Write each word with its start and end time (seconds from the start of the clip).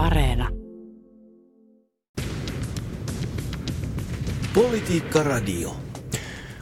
Areena. 0.00 0.48
Politiikka 4.54 5.22
Radio. 5.22 5.76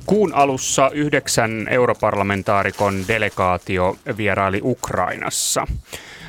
Kuun 0.06 0.34
alussa 0.34 0.90
yhdeksän 0.94 1.68
europarlamentaarikon 1.70 2.94
delegaatio 3.08 3.96
vieraili 4.16 4.60
Ukrainassa. 4.62 5.66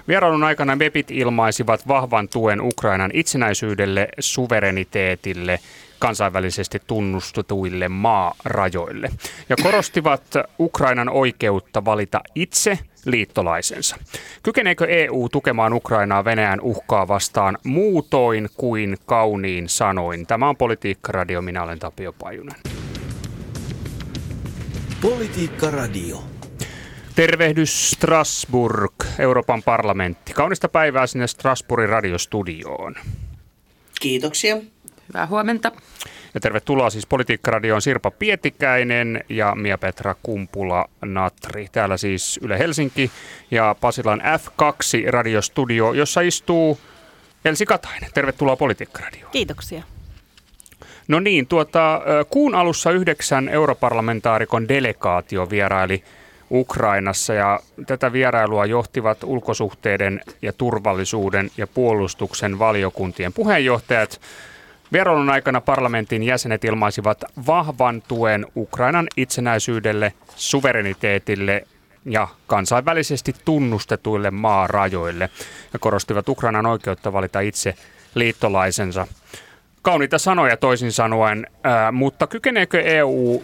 Vierailun 0.07 0.43
aikana 0.43 0.75
MEPit 0.75 1.11
ilmaisivat 1.11 1.87
vahvan 1.87 2.27
tuen 2.27 2.61
Ukrainan 2.61 3.11
itsenäisyydelle, 3.13 4.07
suvereniteetille, 4.19 5.59
kansainvälisesti 5.99 6.81
tunnustetuille 6.87 7.89
maarajoille 7.89 9.09
ja 9.49 9.55
korostivat 9.63 10.23
Ukrainan 10.59 11.09
oikeutta 11.09 11.85
valita 11.85 12.21
itse 12.35 12.79
liittolaisensa. 13.05 13.95
Kykeneekö 14.43 14.85
EU 14.85 15.29
tukemaan 15.29 15.73
Ukrainaa 15.73 16.25
Venäjän 16.25 16.61
uhkaa 16.61 17.07
vastaan 17.07 17.57
muutoin 17.63 18.49
kuin 18.57 18.97
kauniin 19.05 19.69
sanoin? 19.69 20.27
Tämä 20.27 20.49
on 20.49 20.57
Politiikka 20.57 21.11
Radio, 21.11 21.41
minä 21.41 21.63
olen 21.63 21.79
Tapio 21.79 22.13
Pajunen. 22.13 22.55
Politiikka 25.01 25.71
Radio. 25.71 26.23
Tervehdys 27.15 27.91
Strasbourg, 27.91 28.93
Euroopan 29.19 29.63
parlamentti. 29.63 30.33
Kaunista 30.33 30.69
päivää 30.69 31.07
sinne 31.07 31.27
Strasbourgin 31.27 31.89
radiostudioon. 31.89 32.95
Kiitoksia. 34.01 34.57
Hyvää 35.09 35.27
huomenta. 35.27 35.71
Ja 36.33 36.39
tervetuloa 36.39 36.89
siis 36.89 37.05
Politiikkaradioon 37.05 37.81
Sirpa 37.81 38.11
Pietikäinen 38.11 39.23
ja 39.29 39.55
Mia-Petra 39.55 40.15
Kumpula-Natri. 40.23 41.67
Täällä 41.71 41.97
siis 41.97 42.39
Yle 42.43 42.59
Helsinki 42.59 43.11
ja 43.51 43.75
Pasilan 43.81 44.21
F2-radiostudio, 44.21 45.93
jossa 45.93 46.21
istuu 46.21 46.79
Elsi 47.45 47.65
Katainen. 47.65 48.09
Tervetuloa 48.13 48.55
Politiikkaradioon. 48.55 49.31
Kiitoksia. 49.31 49.83
No 51.07 51.19
niin, 51.19 51.47
tuota, 51.47 52.01
kuun 52.29 52.55
alussa 52.55 52.91
yhdeksän 52.91 53.49
europarlamentaarikon 53.49 54.67
delegaatio 54.67 55.49
vieraili 55.49 56.03
Ukrainassa 56.51 57.33
ja 57.33 57.59
tätä 57.87 58.13
vierailua 58.13 58.65
johtivat 58.65 59.23
ulkosuhteiden 59.23 60.21
ja 60.41 60.53
turvallisuuden 60.53 61.51
ja 61.57 61.67
puolustuksen 61.67 62.59
valiokuntien 62.59 63.33
puheenjohtajat 63.33 64.21
Vierailun 64.93 65.29
aikana 65.29 65.61
parlamentin 65.61 66.23
jäsenet 66.23 66.63
ilmaisivat 66.63 67.23
vahvan 67.47 68.03
tuen 68.07 68.45
Ukrainan 68.55 69.07
itsenäisyydelle, 69.17 70.13
suvereniteetille 70.35 71.67
ja 72.05 72.27
kansainvälisesti 72.47 73.33
tunnustetuille 73.45 74.31
maarajoille 74.31 75.29
ja 75.73 75.79
korostivat 75.79 76.29
Ukrainan 76.29 76.65
oikeutta 76.65 77.13
valita 77.13 77.39
itse 77.39 77.75
liittolaisensa. 78.15 79.07
Kauniita 79.81 80.17
sanoja 80.17 80.57
toisin 80.57 80.91
sanoen, 80.91 81.47
ää, 81.63 81.91
mutta 81.91 82.27
kykeneekö 82.27 82.81
EU 82.81 83.43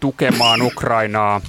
tukemaan 0.00 0.62
Ukrainaa 0.62 1.40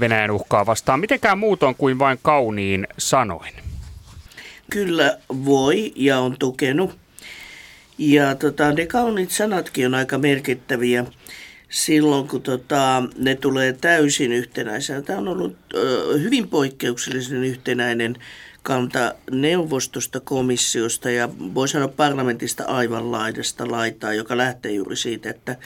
Venäjän 0.00 0.30
uhkaa 0.30 0.66
vastaan 0.66 1.00
mitenkään 1.00 1.38
muutoin 1.38 1.74
kuin 1.74 1.98
vain 1.98 2.18
kauniin 2.22 2.86
sanoin? 2.98 3.54
Kyllä 4.70 5.18
voi 5.44 5.92
ja 5.96 6.18
on 6.18 6.36
tukenut 6.38 7.03
ja 7.98 8.34
tota, 8.34 8.72
ne 8.72 8.86
kauniit 8.86 9.30
sanatkin 9.30 9.86
on 9.86 9.94
aika 9.94 10.18
merkittäviä 10.18 11.04
silloin, 11.68 12.28
kun 12.28 12.42
tota, 12.42 13.02
ne 13.16 13.34
tulee 13.34 13.72
täysin 13.72 14.32
yhtenäisenä. 14.32 15.02
Tämä 15.02 15.18
on 15.18 15.28
ollut 15.28 15.56
ö, 15.74 16.18
hyvin 16.18 16.48
poikkeuksellisen 16.48 17.44
yhtenäinen 17.44 18.16
kanta 18.62 19.14
neuvostosta, 19.30 20.20
komissiosta 20.20 21.10
ja 21.10 21.28
voi 21.54 21.68
sanoa 21.68 21.88
parlamentista 21.88 22.64
aivan 22.64 23.12
laidasta 23.12 23.70
laitaa, 23.70 24.14
joka 24.14 24.36
lähtee 24.36 24.72
juuri 24.72 24.96
siitä, 24.96 25.30
että 25.30 25.56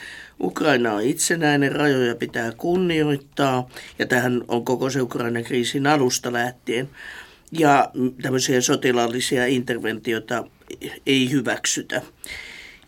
Ukraina 0.41 0.93
on 0.93 1.03
itsenäinen, 1.03 1.71
rajoja 1.71 2.15
pitää 2.15 2.51
kunnioittaa 2.51 3.69
ja 3.99 4.05
tähän 4.05 4.43
on 4.47 4.65
koko 4.65 4.89
se 4.89 5.01
Ukrainan 5.01 5.43
kriisin 5.43 5.87
alusta 5.87 6.33
lähtien. 6.33 6.89
Ja 7.51 7.91
tämmöisiä 8.21 8.61
sotilaallisia 8.61 9.45
interventioita 9.45 10.43
ei 11.05 11.31
hyväksytä. 11.31 12.01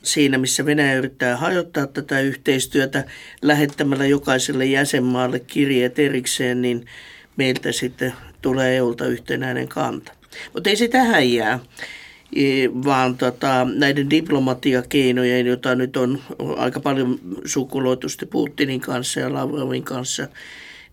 Siinä, 0.04 0.38
missä 0.38 0.66
Venäjä 0.66 0.96
yrittää 0.96 1.38
hajottaa 1.38 1.88
tätä 1.88 2.20
yhteistyötä 2.20 3.06
lähettämällä 3.42 4.06
jokaiselle 4.06 4.66
jäsenmaalle 4.66 5.40
kirjeet 5.40 6.00
erikseen, 6.00 6.62
niin 6.62 6.86
meiltä 7.38 7.72
sitten 7.72 8.14
tulee 8.42 8.78
EUlta 8.78 9.06
yhtenäinen 9.06 9.68
kanta. 9.68 10.12
Mutta 10.54 10.70
ei 10.70 10.76
se 10.76 10.88
tähän 10.88 11.32
jää, 11.32 11.60
e, 12.36 12.70
vaan 12.86 13.18
tota, 13.18 13.68
näiden 13.74 14.10
diplomatiakeinojen, 14.10 15.46
joita 15.46 15.76
nyt 15.76 15.98
on 15.98 16.22
aika 16.58 16.80
paljon 16.80 17.20
sukuloitusti 17.46 18.26
Putinin 18.26 18.82
kanssa 18.82 19.20
ja 19.20 19.34
Lavrovin 19.34 19.84
kanssa, 19.84 20.28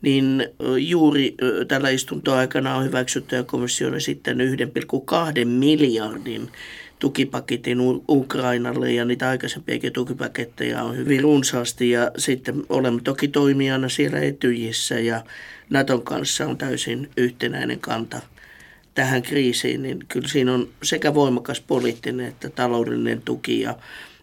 niin 0.03 0.47
juuri 0.79 1.35
tällä 1.69 1.91
istuntoaikana 1.91 2.77
on 2.77 2.85
hyväksytty 2.85 3.37
ja 3.37 3.45
komissio 3.45 3.89
on 3.89 3.95
esittänyt 3.95 4.61
1,2 4.61 5.45
miljardin 5.45 6.51
tukipaketin 6.99 7.79
Ukrainalle 8.09 8.93
ja 8.93 9.05
niitä 9.05 9.29
aikaisempiakin 9.29 9.93
tukipaketteja 9.93 10.83
on 10.83 10.97
hyvin 10.97 11.21
runsaasti 11.21 11.91
ja 11.91 12.11
sitten 12.19 12.63
olemme 12.69 13.01
toki 13.05 13.29
toimijana 13.29 13.89
siellä 13.89 14.21
Etyjissä 14.21 14.95
ja 14.95 15.25
Naton 15.71 16.03
kanssa 16.03 16.47
on 16.47 16.59
täysin 16.59 17.11
yhtenäinen 17.17 17.81
kanta 17.81 18.21
tähän 18.95 19.23
kriisiin, 19.23 19.83
niin 19.83 19.99
kyllä 20.09 20.29
siinä 20.29 20.55
on 20.55 20.69
sekä 20.83 21.15
voimakas 21.15 21.61
poliittinen 21.61 22.27
että 22.27 22.51
taloudellinen 22.51 23.23
tuki 23.23 23.61
ja 23.61 23.77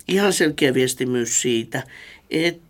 ihan 0.07 0.33
selkeä 0.33 0.73
viesti 0.73 1.05
myös 1.05 1.41
siitä, 1.41 1.83
että 2.29 2.64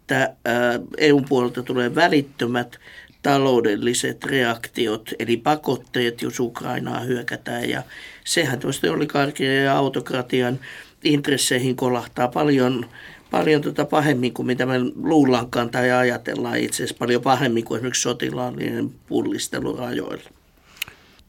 EUn 0.98 1.26
puolelta 1.30 1.64
tulee 1.64 1.96
välittömät 1.96 2.80
taloudelliset 3.22 4.24
reaktiot, 4.24 5.10
eli 5.20 5.38
pakotteet, 5.38 6.22
jos 6.22 6.40
Ukrainaa 6.40 7.00
hyökätään. 7.00 7.70
Ja 7.70 7.84
sehän 8.26 8.60
tuosta 8.60 8.92
oligarkian 8.92 9.56
ja 9.56 9.78
autokratian 9.78 10.60
intresseihin 11.04 11.76
kolahtaa 11.76 12.28
paljon, 12.28 12.90
paljon 13.32 13.62
tota 13.62 13.86
pahemmin 13.86 14.34
kuin 14.34 14.46
mitä 14.46 14.66
me 14.66 14.80
luullaankaan 14.96 15.70
tai 15.70 15.92
ajatellaan 15.92 16.58
itse 16.58 16.76
asiassa 16.76 16.96
paljon 17.00 17.22
pahemmin 17.22 17.66
kuin 17.66 17.78
esimerkiksi 17.78 18.02
sotilaallinen 18.02 18.90
pullistelu 19.08 19.76
rajoilla. 19.76 20.30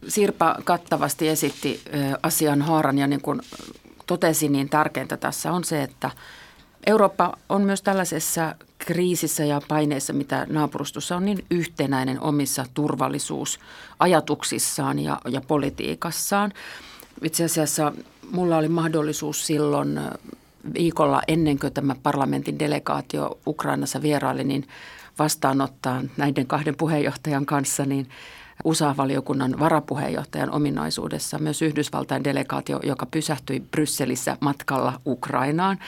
Sirpa 0.08 0.56
kattavasti 0.64 1.28
esitti 1.28 1.80
asian 2.22 2.62
haaran 2.62 2.98
ja 2.98 3.06
niin 3.06 3.22
kuin 3.22 3.40
totesi, 4.06 4.48
niin 4.48 4.68
tärkeintä 4.68 5.16
tässä 5.16 5.52
on 5.52 5.64
se, 5.64 5.82
että 5.82 6.10
Eurooppa 6.86 7.36
on 7.48 7.62
myös 7.62 7.82
tällaisessa 7.82 8.54
kriisissä 8.78 9.44
ja 9.44 9.60
paineissa, 9.68 10.12
mitä 10.12 10.46
naapurustossa 10.50 11.16
on, 11.16 11.24
niin 11.24 11.44
yhtenäinen 11.50 12.20
omissa 12.20 12.64
turvallisuusajatuksissaan 12.74 14.98
ja, 14.98 15.20
ja 15.28 15.40
politiikassaan. 15.40 16.52
Itse 17.22 17.44
asiassa 17.44 17.92
mulla 18.30 18.56
oli 18.56 18.68
mahdollisuus 18.68 19.46
silloin 19.46 20.00
viikolla 20.74 21.22
ennen 21.28 21.58
kuin 21.58 21.72
tämä 21.72 21.96
parlamentin 22.02 22.58
delegaatio 22.58 23.38
Ukrainassa 23.46 24.02
vieraili, 24.02 24.44
niin 24.44 24.68
vastaanottaa 25.18 26.02
näiden 26.16 26.46
kahden 26.46 26.76
puheenjohtajan 26.76 27.46
kanssa 27.46 27.84
niin 27.84 28.08
USA-valiokunnan 28.66 29.58
varapuheenjohtajan 29.58 30.50
ominaisuudessa 30.50 31.38
myös 31.38 31.62
Yhdysvaltain 31.62 32.24
delegaatio, 32.24 32.80
joka 32.82 33.06
pysähtyi 33.06 33.60
Brysselissä 33.60 34.36
matkalla 34.40 35.00
Ukrainaan. 35.06 35.78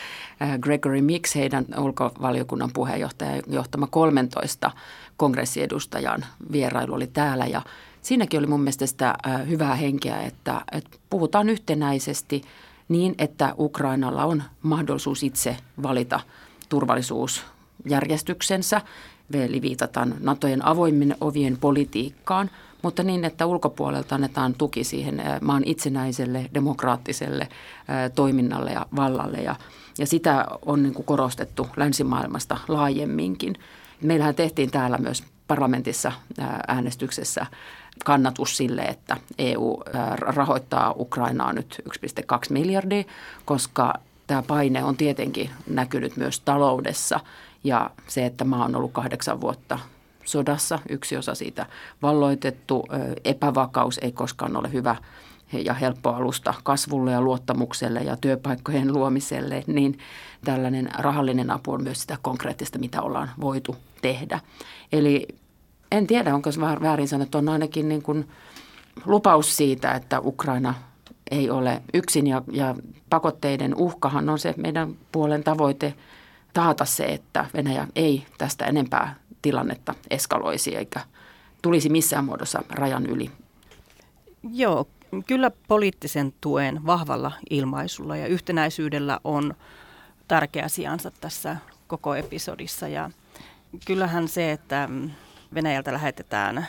Äh, 0.42 0.58
Gregory 0.58 1.00
Mix, 1.00 1.34
heidän 1.34 1.66
ulkovaliokunnan 1.78 2.70
puheenjohtaja, 2.74 3.42
johtama 3.46 3.86
13 3.86 4.70
kongressiedustajan 5.16 6.24
vierailu 6.52 6.94
oli 6.94 7.06
täällä. 7.06 7.46
Ja 7.46 7.62
siinäkin 8.02 8.38
oli 8.38 8.46
mun 8.46 8.60
mielestä 8.60 8.86
sitä 8.86 9.14
äh, 9.26 9.48
hyvää 9.48 9.74
henkeä, 9.74 10.22
että, 10.22 10.60
että 10.72 10.98
puhutaan 11.10 11.48
yhtenäisesti 11.48 12.42
niin, 12.88 13.14
että 13.18 13.54
Ukrainalla 13.58 14.24
on 14.24 14.42
mahdollisuus 14.62 15.22
itse 15.22 15.56
valita 15.82 16.20
turvallisuusjärjestyksensä. 16.68 18.80
Eli 19.32 19.62
viitataan 19.62 20.14
NATOjen 20.20 20.64
avoimen 20.64 21.16
ovien 21.20 21.56
politiikkaan, 21.56 22.50
mutta 22.82 23.02
niin, 23.02 23.24
että 23.24 23.46
ulkopuolelta 23.46 24.14
annetaan 24.14 24.54
tuki 24.54 24.84
siihen 24.84 25.22
maan 25.40 25.62
itsenäiselle, 25.66 26.50
demokraattiselle 26.54 27.48
toiminnalle 28.14 28.72
ja 28.72 28.86
vallalle. 28.96 29.38
Ja, 29.38 29.56
ja 29.98 30.06
sitä 30.06 30.46
on 30.66 30.82
niin 30.82 30.94
kuin 30.94 31.06
korostettu 31.06 31.68
länsimaailmasta 31.76 32.58
laajemminkin. 32.68 33.54
Meillähän 34.02 34.34
tehtiin 34.34 34.70
täällä 34.70 34.98
myös 34.98 35.24
parlamentissa 35.46 36.12
äänestyksessä 36.68 37.46
kannatus 38.04 38.56
sille, 38.56 38.82
että 38.82 39.16
EU 39.38 39.82
rahoittaa 40.20 40.94
Ukrainaa 40.98 41.52
nyt 41.52 41.82
1,2 41.88 42.38
miljardia, 42.50 43.04
koska 43.44 43.94
tämä 44.26 44.42
paine 44.42 44.84
on 44.84 44.96
tietenkin 44.96 45.50
näkynyt 45.66 46.16
myös 46.16 46.40
taloudessa– 46.40 47.20
ja 47.64 47.90
se, 48.06 48.26
että 48.26 48.44
maa 48.44 48.64
on 48.64 48.76
ollut 48.76 48.92
kahdeksan 48.92 49.40
vuotta 49.40 49.78
sodassa, 50.28 50.78
yksi 50.88 51.16
osa 51.16 51.34
siitä 51.34 51.66
valloitettu, 52.02 52.84
epävakaus 53.24 53.98
ei 53.98 54.12
koskaan 54.12 54.56
ole 54.56 54.72
hyvä 54.72 54.96
ja 55.52 55.74
helppo 55.74 56.10
alusta 56.10 56.54
kasvulle 56.64 57.12
ja 57.12 57.20
luottamukselle 57.20 58.00
ja 58.00 58.16
työpaikkojen 58.16 58.92
luomiselle, 58.92 59.64
niin 59.66 59.98
tällainen 60.44 60.88
rahallinen 60.98 61.50
apu 61.50 61.72
on 61.72 61.82
myös 61.82 62.00
sitä 62.00 62.18
konkreettista, 62.22 62.78
mitä 62.78 63.02
ollaan 63.02 63.30
voitu 63.40 63.76
tehdä. 64.02 64.40
Eli 64.92 65.28
en 65.92 66.06
tiedä, 66.06 66.34
onko 66.34 66.52
se 66.52 66.60
väärin 66.60 67.08
sanottu, 67.08 67.38
on 67.38 67.48
ainakin 67.48 67.88
niin 67.88 68.02
kuin 68.02 68.28
lupaus 69.04 69.56
siitä, 69.56 69.92
että 69.92 70.20
Ukraina 70.20 70.74
ei 71.30 71.50
ole 71.50 71.82
yksin 71.94 72.26
ja, 72.26 72.42
ja 72.52 72.74
pakotteiden 73.10 73.74
uhkahan 73.74 74.28
on 74.28 74.38
se 74.38 74.54
meidän 74.56 74.94
puolen 75.12 75.44
tavoite 75.44 75.94
taata 76.54 76.84
se, 76.84 77.04
että 77.04 77.46
Venäjä 77.54 77.86
ei 77.96 78.26
tästä 78.38 78.66
enempää 78.66 79.14
tilannetta 79.42 79.94
eskaloisi 80.10 80.76
eikä 80.76 81.00
tulisi 81.62 81.88
missään 81.88 82.24
muodossa 82.24 82.62
rajan 82.70 83.06
yli. 83.06 83.30
Joo, 84.52 84.86
kyllä 85.26 85.50
poliittisen 85.68 86.34
tuen 86.40 86.86
vahvalla 86.86 87.32
ilmaisulla 87.50 88.16
ja 88.16 88.26
yhtenäisyydellä 88.26 89.20
on 89.24 89.54
tärkeä 90.28 90.68
sijansa 90.68 91.10
tässä 91.10 91.56
koko 91.86 92.14
episodissa. 92.14 92.88
Ja 92.88 93.10
kyllähän 93.86 94.28
se, 94.28 94.52
että 94.52 94.88
Venäjältä 95.54 95.92
lähetetään 95.92 96.66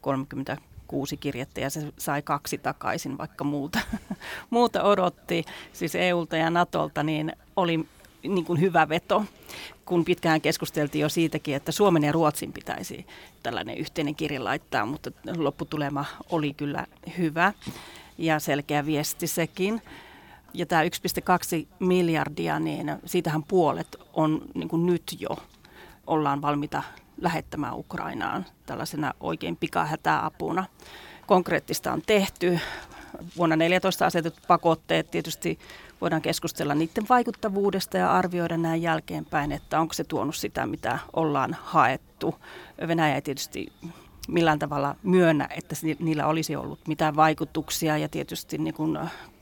36 0.00 1.16
kirjettä 1.16 1.60
ja 1.60 1.70
se 1.70 1.92
sai 1.98 2.22
kaksi 2.22 2.58
takaisin, 2.58 3.18
vaikka 3.18 3.44
muuta, 3.44 3.78
muuta 4.50 4.82
odotti, 4.82 5.44
siis 5.72 5.94
EUlta 5.94 6.36
ja 6.36 6.50
Natolta, 6.50 7.02
niin 7.02 7.32
oli 7.56 7.86
niin 8.22 8.44
kuin 8.44 8.60
hyvä 8.60 8.88
veto, 8.88 9.24
kun 9.84 10.04
pitkään 10.04 10.40
keskusteltiin 10.40 11.02
jo 11.02 11.08
siitäkin, 11.08 11.54
että 11.54 11.72
Suomen 11.72 12.04
ja 12.04 12.12
Ruotsin 12.12 12.52
pitäisi 12.52 13.06
tällainen 13.42 13.78
yhteinen 13.78 14.14
kirja 14.14 14.44
laittaa, 14.44 14.86
mutta 14.86 15.10
lopputulema 15.36 16.04
oli 16.30 16.54
kyllä 16.54 16.86
hyvä 17.18 17.52
ja 18.18 18.38
selkeä 18.38 18.86
viesti 18.86 19.26
sekin. 19.26 19.82
Ja 20.54 20.66
tämä 20.66 20.82
1,2 20.82 20.88
miljardia, 21.78 22.60
niin 22.60 22.96
siitähän 23.04 23.42
puolet 23.42 23.96
on 24.12 24.42
niin 24.54 24.68
kuin 24.68 24.86
nyt 24.86 25.16
jo 25.18 25.28
ollaan 26.06 26.42
valmiita 26.42 26.82
lähettämään 27.20 27.76
Ukrainaan 27.76 28.46
tällaisena 28.66 29.14
oikein 29.20 29.56
pikahätäapuna. 29.56 30.64
Konkreettista 31.26 31.92
on 31.92 32.02
tehty. 32.06 32.58
Vuonna 33.36 33.56
2014 33.56 34.06
asetetut 34.06 34.46
pakotteet 34.48 35.10
tietysti 35.10 35.58
voidaan 36.00 36.22
keskustella 36.22 36.74
niiden 36.74 37.08
vaikuttavuudesta 37.08 37.96
ja 37.96 38.12
arvioida 38.12 38.56
näin 38.56 38.82
jälkeenpäin, 38.82 39.52
että 39.52 39.80
onko 39.80 39.94
se 39.94 40.04
tuonut 40.04 40.36
sitä, 40.36 40.66
mitä 40.66 40.98
ollaan 41.12 41.56
haettu. 41.62 42.34
Venäjä 42.88 43.14
ei 43.14 43.22
tietysti 43.22 43.72
millään 44.28 44.58
tavalla 44.58 44.96
myönnä, 45.02 45.48
että 45.56 45.76
niillä 45.98 46.26
olisi 46.26 46.56
ollut 46.56 46.78
mitään 46.88 47.16
vaikutuksia 47.16 47.98
ja 47.98 48.08
tietysti 48.08 48.58
niin 48.58 48.74
kuin 48.74 48.98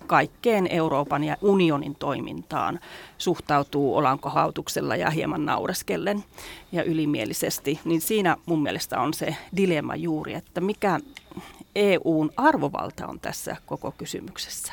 kaikkeen 0.07 0.67
Euroopan 0.67 1.25
ja 1.25 1.37
unionin 1.41 1.95
toimintaan 1.95 2.81
suhtautuu 3.19 3.97
olankohautuksella 3.97 4.97
ja 4.97 5.11
hieman 5.11 5.47
naureskellen 5.47 6.25
ja 6.73 6.83
ylimielisesti, 6.83 7.81
niin 7.85 8.01
siinä 8.01 8.37
mun 8.47 8.63
mielestä 8.63 9.01
on 9.01 9.15
se 9.15 9.37
dilemma 9.57 9.97
juuri, 9.97 10.35
että 10.35 10.61
mikä 10.61 11.01
EUn 11.77 12.31
arvovalta 12.37 13.07
on 13.07 13.21
tässä 13.21 13.57
koko 13.67 13.91
kysymyksessä. 13.99 14.73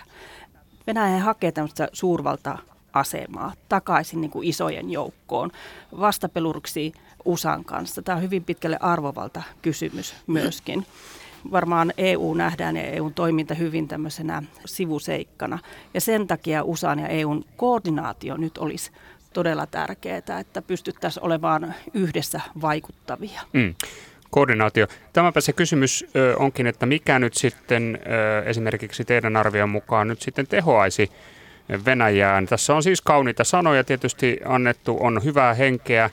Venäjä 0.87 1.19
hakee 1.19 1.51
tämmöistä 1.51 1.87
suurvalta-asemaa 1.93 3.53
takaisin 3.69 4.21
niin 4.21 4.31
kuin 4.31 4.47
isojen 4.47 4.91
joukkoon 4.91 5.51
vastapeluruksi 5.99 6.93
USAn 7.25 7.65
kanssa. 7.65 8.01
Tämä 8.01 8.15
on 8.15 8.21
hyvin 8.21 8.43
pitkälle 8.43 8.77
arvovalta 8.79 9.41
kysymys 9.61 10.15
myöskin. 10.27 10.85
Varmaan 11.51 11.93
EU 11.97 12.33
nähdään 12.33 12.77
ja 12.77 12.83
EUn 12.83 13.13
toiminta 13.13 13.53
hyvin 13.53 13.87
tämmöisenä 13.87 14.43
sivuseikkana. 14.65 15.59
Ja 15.93 16.01
sen 16.01 16.27
takia 16.27 16.63
USAn 16.63 16.99
ja 16.99 17.07
EUn 17.07 17.45
koordinaatio 17.57 18.37
nyt 18.37 18.57
olisi 18.57 18.91
todella 19.33 19.65
tärkeää, 19.65 20.39
että 20.39 20.61
pystyttäisiin 20.61 21.23
olemaan 21.25 21.73
yhdessä 21.93 22.41
vaikuttavia. 22.61 23.41
Mm 23.53 23.75
koordinaatio. 24.33 24.87
Tämäpä 25.13 25.41
se 25.41 25.53
kysymys 25.53 26.05
onkin, 26.37 26.67
että 26.67 26.85
mikä 26.85 27.19
nyt 27.19 27.33
sitten 27.33 27.99
esimerkiksi 28.45 29.05
teidän 29.05 29.37
arvion 29.37 29.69
mukaan 29.69 30.07
nyt 30.07 30.21
sitten 30.21 30.47
tehoaisi 30.47 31.11
Venäjään. 31.85 32.45
Tässä 32.45 32.75
on 32.75 32.83
siis 32.83 33.01
kauniita 33.01 33.43
sanoja 33.43 33.83
tietysti 33.83 34.39
annettu, 34.45 34.97
on 34.99 35.23
hyvää 35.23 35.53
henkeä. 35.53 36.09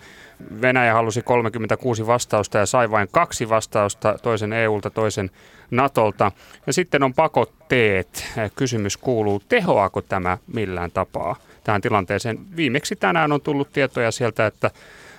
Venäjä 0.62 0.94
halusi 0.94 1.22
36 1.22 2.06
vastausta 2.06 2.58
ja 2.58 2.66
sai 2.66 2.90
vain 2.90 3.08
kaksi 3.12 3.48
vastausta, 3.48 4.18
toisen 4.22 4.52
EUlta, 4.52 4.90
toisen 4.90 5.30
Natolta. 5.70 6.32
Ja 6.66 6.72
sitten 6.72 7.02
on 7.02 7.14
pakotteet. 7.14 8.26
Kysymys 8.56 8.96
kuuluu, 8.96 9.42
tehoaako 9.48 10.00
tämä 10.00 10.38
millään 10.52 10.90
tapaa 10.90 11.36
tähän 11.64 11.80
tilanteeseen? 11.80 12.38
Viimeksi 12.56 12.96
tänään 12.96 13.32
on 13.32 13.40
tullut 13.40 13.72
tietoja 13.72 14.10
sieltä, 14.10 14.46
että 14.46 14.70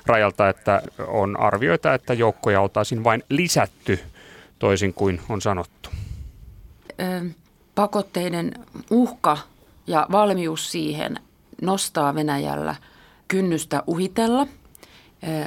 rajalta, 0.06 0.50
että 0.50 0.82
on 1.08 1.40
arvioita, 1.40 1.94
että 1.94 2.14
joukkoja 2.14 2.62
oltaisiin 2.62 3.04
vain 3.04 3.24
lisätty 3.30 4.00
toisin 4.60 4.94
kuin 4.94 5.22
on 5.30 5.42
sanottu. 5.42 5.90
Pakotteiden 7.76 8.54
uhka 8.92 9.38
ja 9.88 10.08
valmius 10.12 10.72
siihen 10.72 11.20
nostaa 11.62 12.16
Venäjällä 12.16 12.76
kynnystä 13.28 13.84
uhitella. 13.88 14.48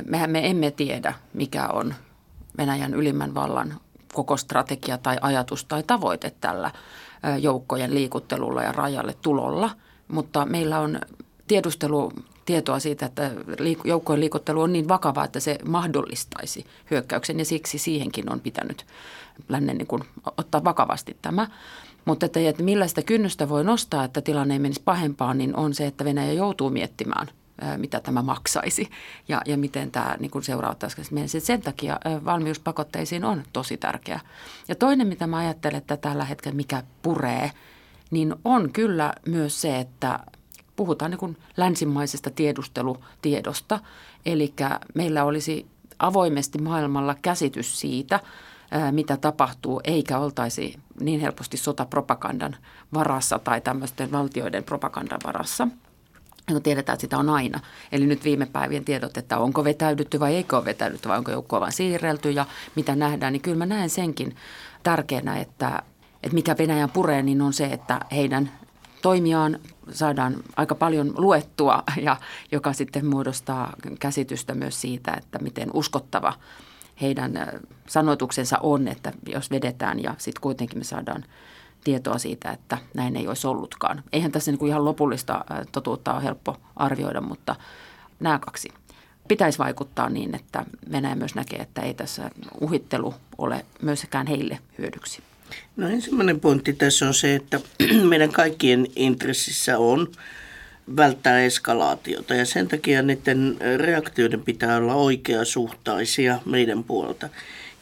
Mehän 0.04 0.30
me 0.30 0.50
emme 0.50 0.70
tiedä, 0.70 1.14
mikä 1.32 1.68
on 1.68 1.94
Venäjän 2.58 2.94
ylimmän 2.94 3.34
vallan 3.34 3.74
koko 4.14 4.36
strategia 4.36 4.98
tai 4.98 5.16
ajatus 5.20 5.64
tai 5.64 5.82
tavoite 5.82 6.32
tällä 6.40 6.70
joukkojen 7.40 7.94
liikuttelulla 7.94 8.62
ja 8.62 8.72
rajalle 8.72 9.14
tulolla. 9.22 9.70
Mutta 10.08 10.46
meillä 10.46 10.80
on 10.80 10.98
tiedustelu 11.46 12.12
tietoa 12.44 12.78
siitä, 12.78 13.06
että 13.06 13.30
joukkojen 13.84 14.20
liikuttelu 14.20 14.60
on 14.60 14.72
niin 14.72 14.88
vakava, 14.88 15.24
että 15.24 15.40
se 15.40 15.58
mahdollistaisi 15.64 16.66
hyökkäyksen 16.90 17.38
ja 17.38 17.44
siksi 17.44 17.78
siihenkin 17.78 18.32
on 18.32 18.40
pitänyt 18.40 18.86
lännen 19.48 19.78
niin 19.78 19.86
kuin 19.86 20.02
ottaa 20.36 20.64
vakavasti 20.64 21.16
tämä. 21.22 21.48
Mutta 22.04 22.26
että, 22.26 22.40
että 22.40 22.62
millä 22.62 22.86
sitä 22.86 23.02
kynnystä 23.02 23.48
voi 23.48 23.64
nostaa, 23.64 24.04
että 24.04 24.20
tilanne 24.20 24.54
ei 24.54 24.58
menisi 24.58 24.82
pahempaan, 24.84 25.38
niin 25.38 25.56
on 25.56 25.74
se, 25.74 25.86
että 25.86 26.04
Venäjä 26.04 26.32
joutuu 26.32 26.70
miettimään, 26.70 27.26
mitä 27.76 28.00
tämä 28.00 28.22
maksaisi 28.22 28.90
ja, 29.28 29.42
ja 29.46 29.56
miten 29.56 29.90
tämä 29.90 30.16
niin 30.20 30.30
kuin 30.30 30.42
seurauttaisi. 30.42 31.02
Sen 31.38 31.62
takia 31.62 32.00
valmiuspakotteisiin 32.24 33.24
on 33.24 33.42
tosi 33.52 33.76
tärkeä. 33.76 34.20
Ja 34.68 34.74
toinen, 34.74 35.06
mitä 35.06 35.26
mä 35.26 35.36
ajattelen, 35.36 35.78
että 35.78 35.96
tällä 35.96 36.24
hetkellä 36.24 36.56
mikä 36.56 36.82
puree, 37.02 37.50
niin 38.10 38.34
on 38.44 38.72
kyllä 38.72 39.12
myös 39.26 39.60
se, 39.60 39.78
että 39.78 40.20
puhutaan 40.76 41.10
niin 41.10 41.18
kuin 41.18 41.36
länsimaisesta 41.56 42.30
tiedustelutiedosta. 42.30 43.80
Eli 44.26 44.54
meillä 44.94 45.24
olisi 45.24 45.66
avoimesti 45.98 46.58
maailmalla 46.58 47.16
käsitys 47.22 47.80
siitä, 47.80 48.20
mitä 48.90 49.16
tapahtuu, 49.16 49.80
eikä 49.84 50.18
oltaisi 50.18 50.78
niin 51.00 51.20
helposti 51.20 51.56
sotapropagandan 51.56 52.56
varassa 52.94 53.38
tai 53.38 53.60
tämmöisten 53.60 54.12
valtioiden 54.12 54.64
propagandan 54.64 55.20
varassa. 55.24 55.68
Ja 56.50 56.60
tiedetään, 56.60 56.94
että 56.94 57.00
sitä 57.00 57.18
on 57.18 57.28
aina. 57.28 57.60
Eli 57.92 58.06
nyt 58.06 58.24
viime 58.24 58.46
päivien 58.46 58.84
tiedot, 58.84 59.16
että 59.16 59.38
onko 59.38 59.64
vetäydytty 59.64 60.20
vai 60.20 60.34
eikö 60.34 60.56
ole 60.56 60.64
vetäydytty 60.64 61.08
vai 61.08 61.18
onko 61.18 61.30
joukkoa 61.30 61.60
vain 61.60 61.72
siirrelty 61.72 62.30
ja 62.30 62.46
mitä 62.74 62.96
nähdään, 62.96 63.32
niin 63.32 63.40
kyllä 63.40 63.56
mä 63.56 63.66
näen 63.66 63.90
senkin 63.90 64.36
tärkeänä, 64.82 65.36
että, 65.36 65.82
että 66.22 66.34
mikä 66.34 66.56
Venäjän 66.58 66.90
puree, 66.90 67.22
niin 67.22 67.42
on 67.42 67.52
se, 67.52 67.64
että 67.64 68.00
heidän 68.12 68.50
toimiaan 69.04 69.58
saadaan 69.90 70.36
aika 70.56 70.74
paljon 70.74 71.14
luettua, 71.16 71.82
ja 72.02 72.16
joka 72.52 72.72
sitten 72.72 73.06
muodostaa 73.06 73.72
käsitystä 74.00 74.54
myös 74.54 74.80
siitä, 74.80 75.14
että 75.18 75.38
miten 75.38 75.70
uskottava 75.74 76.32
heidän 77.00 77.32
sanoituksensa 77.88 78.58
on, 78.62 78.88
että 78.88 79.12
jos 79.28 79.50
vedetään 79.50 80.02
ja 80.02 80.14
sitten 80.18 80.40
kuitenkin 80.40 80.78
me 80.78 80.84
saadaan 80.84 81.24
tietoa 81.84 82.18
siitä, 82.18 82.50
että 82.50 82.78
näin 82.94 83.16
ei 83.16 83.28
olisi 83.28 83.46
ollutkaan. 83.46 84.02
Eihän 84.12 84.32
tässä 84.32 84.50
niin 84.50 84.58
kuin 84.58 84.68
ihan 84.68 84.84
lopullista 84.84 85.44
totuutta 85.72 86.14
ole 86.14 86.22
helppo 86.22 86.56
arvioida, 86.76 87.20
mutta 87.20 87.56
nämä 88.20 88.38
kaksi 88.38 88.68
pitäisi 89.28 89.58
vaikuttaa 89.58 90.08
niin, 90.08 90.34
että 90.34 90.64
Venäjä 90.92 91.14
myös 91.14 91.34
näkee, 91.34 91.58
että 91.58 91.82
ei 91.82 91.94
tässä 91.94 92.30
uhittelu 92.60 93.14
ole 93.38 93.66
myöskään 93.82 94.26
heille 94.26 94.58
hyödyksi. 94.78 95.22
No 95.76 95.88
ensimmäinen 95.88 96.40
pointti 96.40 96.72
tässä 96.72 97.06
on 97.06 97.14
se, 97.14 97.34
että 97.34 97.60
meidän 98.08 98.32
kaikkien 98.32 98.86
intressissä 98.96 99.78
on 99.78 100.08
välttää 100.96 101.40
eskalaatiota 101.40 102.34
ja 102.34 102.46
sen 102.46 102.68
takia 102.68 103.02
niiden 103.02 103.56
reaktioiden 103.76 104.42
pitää 104.42 104.76
olla 104.76 104.94
oikeasuhtaisia 104.94 106.38
meidän 106.44 106.84
puolta. 106.84 107.28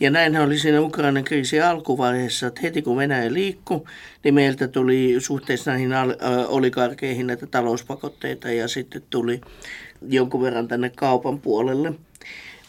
Ja 0.01 0.11
näinhän 0.11 0.45
oli 0.45 0.59
siinä 0.59 0.81
Ukrainan 0.81 1.25
kriisin 1.25 1.65
alkuvaiheessa, 1.65 2.47
että 2.47 2.61
heti 2.61 2.83
kun 2.83 2.97
Venäjä 2.97 3.33
liikkui, 3.33 3.83
niin 4.25 4.35
meiltä 4.35 4.69
tuli 4.69 5.17
suhteessa 5.19 5.71
näihin 5.71 5.91
oligarkeihin 6.49 7.27
näitä 7.27 7.47
talouspakotteita 7.47 8.51
ja 8.51 8.69
sitten 8.69 9.03
tuli 9.11 9.41
jonkun 10.09 10.43
verran 10.43 10.69
tänne 10.69 10.91
kaupan 10.97 11.41
puolelle. 11.41 11.93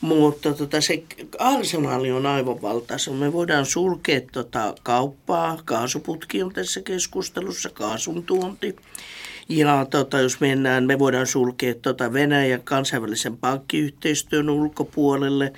Mutta 0.03 0.53
tota, 0.53 0.81
se 0.81 1.03
arsenaali 1.39 2.11
on 2.11 2.25
aivan 2.25 2.61
valtaisa. 2.61 3.11
Me 3.11 3.33
voidaan 3.33 3.65
sulkea 3.65 4.21
tota 4.31 4.73
kauppaa, 4.83 5.59
kaasuputki 5.65 6.43
on 6.43 6.53
tässä 6.53 6.81
keskustelussa, 6.81 7.69
kaasun 7.69 8.23
tuonti. 8.23 8.75
Ja 9.49 9.85
tota, 9.89 10.19
jos 10.19 10.39
mennään, 10.39 10.83
me 10.83 10.99
voidaan 10.99 11.27
sulkea 11.27 11.75
tota 11.81 12.13
Venäjän 12.13 12.61
kansainvälisen 12.63 13.37
pankkiyhteistyön 13.37 14.49
ulkopuolelle 14.49 15.53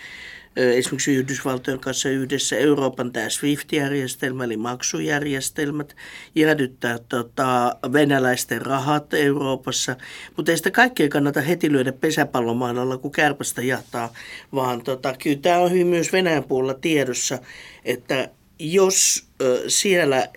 esimerkiksi 0.56 1.16
Yhdysvaltojen 1.16 1.80
kanssa 1.80 2.10
yhdessä 2.10 2.58
Euroopan 2.58 3.12
tämä 3.12 3.30
SWIFT-järjestelmä, 3.30 4.44
eli 4.44 4.58
maksujärjestelmät, 4.58 5.96
jäädyttää 6.36 7.00
tota, 7.10 7.76
venäläisten 7.94 8.62
rahat 8.62 9.14
Euroopassa. 9.14 9.96
Mutta 10.38 10.52
ei 10.52 10.58
sitä 10.58 10.72
kaikkea 10.72 11.10
kannata 11.10 11.42
heti 11.42 11.72
lyödä 11.72 11.92
pesäpallomaan 11.92 12.78
alla, 12.78 12.98
kun 12.98 13.12
kärpästä 13.12 13.62
jahtaa, 13.62 14.14
vaan 14.54 14.84
tota, 14.84 15.16
kyllä 15.24 15.40
tämä 15.42 15.60
on 15.60 15.72
hyvin 15.72 15.88
myös 15.88 16.14
Venäjän 16.14 16.44
puolella 16.44 16.74
tiedossa, 16.74 17.40
että 17.86 18.30
jos 18.60 19.28
siellä 19.68 20.28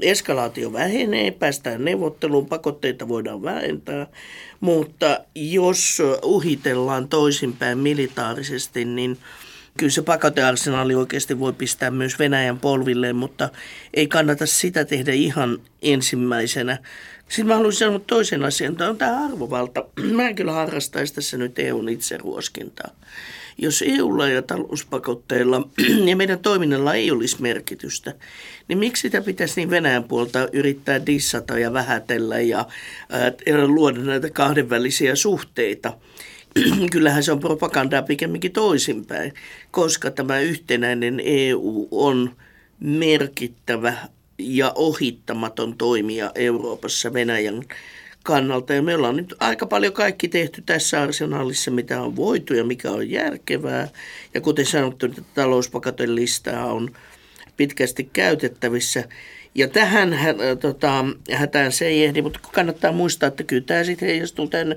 eskalaatio 0.00 0.72
vähenee, 0.72 1.30
päästään 1.30 1.84
neuvotteluun, 1.84 2.46
pakotteita 2.46 3.08
voidaan 3.08 3.42
vähentää, 3.42 4.06
mutta 4.60 5.20
jos 5.34 6.02
uhitellaan 6.22 7.08
toisinpäin 7.08 7.78
militaarisesti, 7.78 8.84
niin 8.84 9.18
kyllä 9.78 9.92
se 9.92 10.02
pakotearsenaali 10.02 10.94
oikeasti 10.94 11.38
voi 11.38 11.52
pistää 11.52 11.90
myös 11.90 12.18
Venäjän 12.18 12.58
polvilleen, 12.58 13.16
mutta 13.16 13.48
ei 13.94 14.06
kannata 14.06 14.46
sitä 14.46 14.84
tehdä 14.84 15.12
ihan 15.12 15.58
ensimmäisenä. 15.82 16.78
Sitten 17.28 17.46
mä 17.46 17.54
haluaisin 17.54 17.78
sanoa 17.78 17.98
toisen 17.98 18.44
asian, 18.44 18.76
tämä 18.76 18.90
on 18.90 18.98
tämä 18.98 19.24
arvovalta. 19.24 19.84
Mä 20.12 20.28
en 20.28 20.34
kyllä 20.34 20.52
harrastaisi 20.52 21.14
tässä 21.14 21.36
nyt 21.36 21.58
EUn 21.58 21.88
itseruoskintaa. 21.88 22.90
Jos 23.58 23.84
EUlla 23.86 24.28
ja 24.28 24.42
talouspakotteilla 24.42 25.68
ja 26.08 26.16
meidän 26.16 26.38
toiminnalla 26.38 26.94
ei 26.94 27.10
olisi 27.10 27.42
merkitystä, 27.42 28.14
niin 28.68 28.78
miksi 28.78 29.00
sitä 29.00 29.20
pitäisi 29.20 29.60
niin 29.60 29.70
Venäjän 29.70 30.04
puolta 30.04 30.48
yrittää 30.52 31.06
dissata 31.06 31.58
ja 31.58 31.72
vähätellä 31.72 32.40
ja 32.40 32.66
ää, 33.10 33.32
luoda 33.66 34.00
näitä 34.00 34.30
kahdenvälisiä 34.30 35.14
suhteita? 35.14 35.92
Kyllähän 36.92 37.22
se 37.22 37.32
on 37.32 37.40
propagandaa 37.40 38.02
pikemminkin 38.02 38.52
toisinpäin, 38.52 39.34
koska 39.70 40.10
tämä 40.10 40.38
yhtenäinen 40.38 41.20
EU 41.24 41.88
on 41.90 42.36
merkittävä 42.80 43.94
ja 44.38 44.72
ohittamaton 44.74 45.78
toimija 45.78 46.32
Euroopassa 46.34 47.12
Venäjän 47.12 47.62
kannalta. 48.28 48.74
Ja 48.74 48.82
me 48.82 48.94
ollaan 48.94 49.16
nyt 49.16 49.34
aika 49.40 49.66
paljon 49.66 49.92
kaikki 49.92 50.28
tehty 50.28 50.62
tässä 50.66 51.02
arsenaalissa, 51.02 51.70
mitä 51.70 52.02
on 52.02 52.16
voitu 52.16 52.54
ja 52.54 52.64
mikä 52.64 52.90
on 52.90 53.10
järkevää. 53.10 53.88
Ja 54.34 54.40
kuten 54.40 54.66
sanottu, 54.66 55.06
että 55.06 55.22
talouspakaten 55.34 56.14
listaa 56.14 56.72
on 56.72 56.90
pitkästi 57.56 58.10
käytettävissä. 58.12 59.04
Ja 59.54 59.68
tähän 59.68 60.12
hä, 60.12 60.34
tota, 60.60 61.04
hätään 61.32 61.72
se 61.72 61.86
ei 61.86 62.04
ehdi, 62.04 62.22
mutta 62.22 62.40
kannattaa 62.52 62.92
muistaa, 62.92 63.26
että 63.26 63.42
kyllä 63.42 63.62
tämä 63.66 63.84
sitten 63.84 64.08
heijastuu 64.08 64.48
tänne 64.48 64.76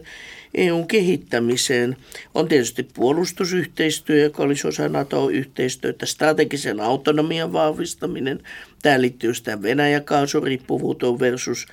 EUn 0.56 0.88
kehittämiseen. 0.88 1.98
On 2.34 2.48
tietysti 2.48 2.84
puolustusyhteistyö, 2.84 4.24
joka 4.24 4.44
olisi 4.44 4.68
osa 4.68 4.90
NATO-yhteistyötä, 4.90 6.06
strategisen 6.06 6.80
autonomian 6.80 7.54
vahvistaminen. 7.54 8.40
Tämä 8.82 9.02
liittyy 9.02 9.32
tähän 9.44 9.62
Venäjä-kaasuriippuvuuteen 9.62 11.20
versus 11.20 11.68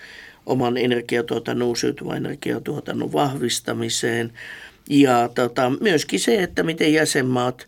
oman 0.49 0.77
energiatuotannon, 0.77 1.69
uusiutuvan 1.69 2.17
energiatuotannon 2.17 3.13
vahvistamiseen. 3.13 4.33
Ja 4.91 5.31
tota, 5.35 5.73
myöskin 5.81 6.21
se, 6.21 6.43
että 6.43 6.63
miten 6.63 6.93
jäsenmaat 6.93 7.67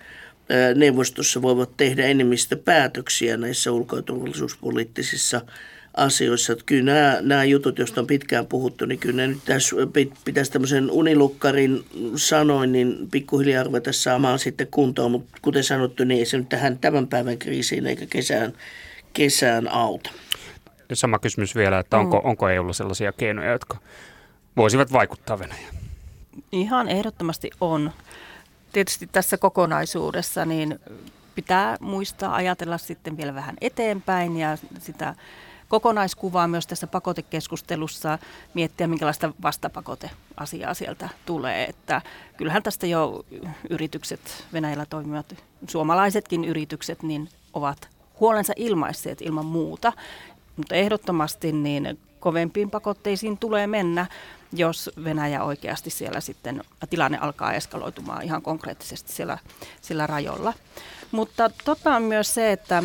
neuvostossa 0.75 1.43
voivat 1.43 1.77
tehdä 1.77 2.07
enemmistöpäätöksiä 2.07 3.37
näissä 3.37 3.73
ulko- 3.73 3.97
ja 3.97 4.03
turvallisuuspoliittisissa 4.03 5.41
asioissa. 5.97 6.53
Että 6.53 6.65
kyllä 6.67 6.93
nämä, 6.93 7.19
nämä 7.21 7.45
jutut, 7.45 7.79
joista 7.79 8.01
on 8.01 8.07
pitkään 8.07 8.47
puhuttu, 8.47 8.87
niin 8.87 8.99
kyllä 8.99 9.27
nyt 9.27 9.39
tässä 9.45 9.77
pitäisi 10.25 10.53
tämmöisen 10.53 10.91
unilukkarin 10.91 11.85
sanoin, 12.17 12.73
niin 12.73 13.09
pikkuhiljaa 13.11 13.65
ruveta 13.65 13.93
saamaan 13.93 14.39
sitten 14.39 14.67
kuntoon. 14.71 15.11
Mutta 15.11 15.39
kuten 15.43 15.65
sanottu, 15.65 16.05
niin 16.05 16.19
ei 16.19 16.27
se 16.27 16.39
nyt 16.39 16.49
tähän 16.49 16.79
tämän 16.79 17.07
päivän 17.07 17.39
kriisiin 17.39 17.87
eikä 17.87 18.07
kesään, 18.07 18.53
kesään 19.13 19.69
auta 19.69 20.11
sama 20.97 21.19
kysymys 21.19 21.57
vielä, 21.57 21.79
että 21.79 21.99
onko, 21.99 22.21
mm. 22.21 22.25
onko 22.25 22.49
EUlla 22.49 22.73
sellaisia 22.73 23.13
keinoja, 23.13 23.53
jotka 23.53 23.79
voisivat 24.57 24.93
vaikuttaa 24.93 25.39
Venäjään? 25.39 25.75
Ihan 26.53 26.89
ehdottomasti 26.89 27.51
on. 27.61 27.91
Tietysti 28.73 29.07
tässä 29.13 29.39
kokonaisuudessa 29.39 30.45
niin 30.45 30.79
pitää 31.35 31.77
muistaa 31.81 32.35
ajatella 32.35 32.79
sitten 32.79 33.17
vielä 33.17 33.35
vähän 33.35 33.57
eteenpäin 33.61 34.37
ja 34.37 34.59
sitä 34.79 35.15
kokonaiskuvaa 35.69 36.49
myös 36.49 36.67
tässä 36.67 36.87
pakotekeskustelussa 36.87 38.19
miettiä, 38.55 38.87
minkälaista 38.87 39.33
vastapakoteasiaa 39.43 40.75
sieltä 40.75 41.09
tulee. 41.27 41.65
Että 41.65 42.03
kyllähän 42.37 42.63
tästä 42.63 42.87
jo 42.87 43.25
yritykset, 43.71 44.47
Venäjällä 44.53 44.87
toimivat 44.87 45.35
suomalaisetkin 45.69 46.45
yritykset, 46.45 47.03
niin 47.03 47.29
ovat 47.53 47.89
huolensa 48.21 48.53
ilmaisseet 48.57 49.23
ilman 49.23 49.47
muuta. 49.47 49.93
Mutta 50.61 50.75
ehdottomasti 50.75 51.53
niin 51.53 51.99
kovempiin 52.21 52.71
pakotteisiin 52.71 53.39
tulee 53.39 53.67
mennä, 53.67 54.07
jos 54.53 54.91
Venäjä 55.05 55.45
oikeasti 55.45 55.91
siellä 55.91 56.21
sitten 56.21 56.63
tilanne 56.91 57.19
alkaa 57.19 57.53
eskaloitumaan 57.53 58.23
ihan 58.23 58.43
konkreettisesti 58.43 59.13
siellä, 59.13 59.39
siellä 59.81 60.07
rajolla. 60.07 60.53
Mutta 61.11 61.51
totta 61.65 61.97
on 61.97 62.03
myös 62.03 62.35
se, 62.35 62.53
että 62.53 62.83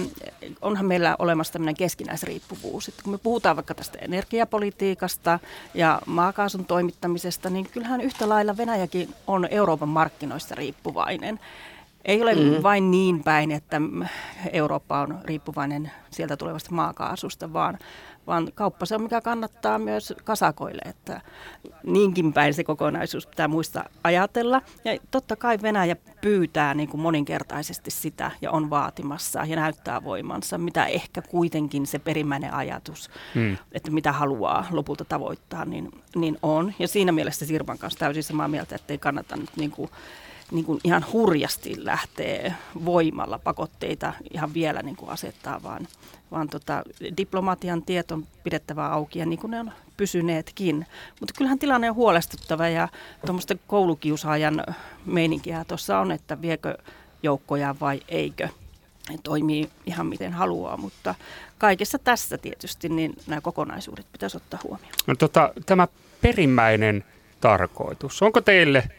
onhan 0.61 0.85
meillä 0.85 1.15
olemassa 1.19 1.53
tämmöinen 1.53 1.75
keskinäisriippuvuus. 1.75 2.87
Että 2.87 3.03
kun 3.03 3.13
me 3.13 3.17
puhutaan 3.17 3.55
vaikka 3.55 3.73
tästä 3.73 3.97
energiapolitiikasta 4.01 5.39
ja 5.73 6.01
maakaasun 6.05 6.65
toimittamisesta, 6.65 7.49
niin 7.49 7.69
kyllähän 7.69 8.01
yhtä 8.01 8.29
lailla 8.29 8.57
Venäjäkin 8.57 9.15
on 9.27 9.47
Euroopan 9.51 9.89
markkinoista 9.89 10.55
riippuvainen. 10.55 11.39
Ei 12.05 12.21
ole 12.21 12.35
mm. 12.35 12.63
vain 12.63 12.91
niin 12.91 13.23
päin, 13.23 13.51
että 13.51 13.81
Eurooppa 14.51 15.01
on 15.01 15.19
riippuvainen 15.23 15.91
sieltä 16.11 16.37
tulevasta 16.37 16.75
maakaasusta, 16.75 17.53
vaan, 17.53 17.77
vaan 18.27 18.51
kauppa 18.55 18.85
se 18.85 18.95
on, 18.95 19.01
mikä 19.01 19.21
kannattaa 19.21 19.79
myös 19.79 20.13
kasakoille. 20.23 20.81
Että 20.85 21.21
niinkin 21.83 22.33
päin 22.33 22.53
se 22.53 22.63
kokonaisuus 22.63 23.27
pitää 23.27 23.47
muistaa 23.47 23.85
ajatella. 24.03 24.61
Ja 24.83 24.97
totta 25.11 25.35
kai 25.35 25.57
Venäjä 25.61 25.95
pyytää 26.21 26.73
niin 26.73 26.89
kuin 26.89 27.01
moninkertaisesti 27.01 27.91
sitä 27.91 28.31
ja 28.41 28.51
on 28.51 28.69
vaatimassa 28.69 29.45
ja 29.45 29.55
näyttää 29.55 30.03
voimansa, 30.03 30.57
mitä 30.57 30.85
ehkä 30.85 31.21
kuitenkin 31.21 31.87
se 31.87 31.99
perimmäinen 31.99 32.53
ajatus, 32.53 33.09
mm. 33.35 33.57
että 33.71 33.91
mitä 33.91 34.11
haluaa 34.11 34.67
lopulta 34.71 35.05
tavoittaa, 35.05 35.65
niin, 35.65 35.91
niin 36.15 36.37
on. 36.43 36.73
Ja 36.79 36.87
siinä 36.87 37.11
mielessä 37.11 37.45
Sirvan 37.45 37.77
kanssa 37.77 37.99
täysin 37.99 38.23
samaa 38.23 38.47
mieltä, 38.47 38.75
että 38.75 38.93
ei 38.93 38.97
kannata 38.97 39.35
nyt 39.35 39.49
niin 39.57 39.71
kuin 39.71 39.89
niin 40.51 40.65
kuin 40.65 40.79
ihan 40.83 41.05
hurjasti 41.13 41.85
lähtee 41.85 42.53
voimalla 42.85 43.39
pakotteita 43.39 44.13
ihan 44.33 44.53
vielä 44.53 44.81
niin 44.81 44.95
kuin 44.95 45.09
asettaa, 45.11 45.63
vaan, 45.63 45.87
vaan 46.31 46.49
tota, 46.49 46.83
diplomatian 47.17 47.81
tiet 47.81 48.11
on 48.11 48.27
pidettävä 48.43 48.87
auki 48.87 49.19
ja 49.19 49.25
niin 49.25 49.39
kuin 49.39 49.51
ne 49.51 49.59
on 49.59 49.71
pysyneetkin. 49.97 50.85
Mutta 51.19 51.33
kyllähän 51.37 51.59
tilanne 51.59 51.89
on 51.89 51.95
huolestuttava 51.95 52.67
ja 52.67 52.87
tuommoista 53.25 53.55
koulukiusaajan 53.67 54.63
meininkiä 55.05 55.65
tuossa 55.67 55.99
on, 55.99 56.11
että 56.11 56.41
viekö 56.41 56.77
joukkoja 57.23 57.75
vai 57.81 58.01
eikö. 58.07 58.49
Ne 59.09 59.17
toimii 59.23 59.69
ihan 59.85 60.07
miten 60.07 60.33
haluaa, 60.33 60.77
mutta 60.77 61.15
kaikessa 61.57 61.99
tässä 61.99 62.37
tietysti 62.37 62.89
niin 62.89 63.13
nämä 63.27 63.41
kokonaisuudet 63.41 64.05
pitäisi 64.11 64.37
ottaa 64.37 64.59
huomioon. 64.63 64.93
No, 65.07 65.15
tota, 65.15 65.53
tämä 65.65 65.87
perimmäinen 66.21 67.03
tarkoitus, 67.41 68.21
onko 68.21 68.41
teille 68.41 68.89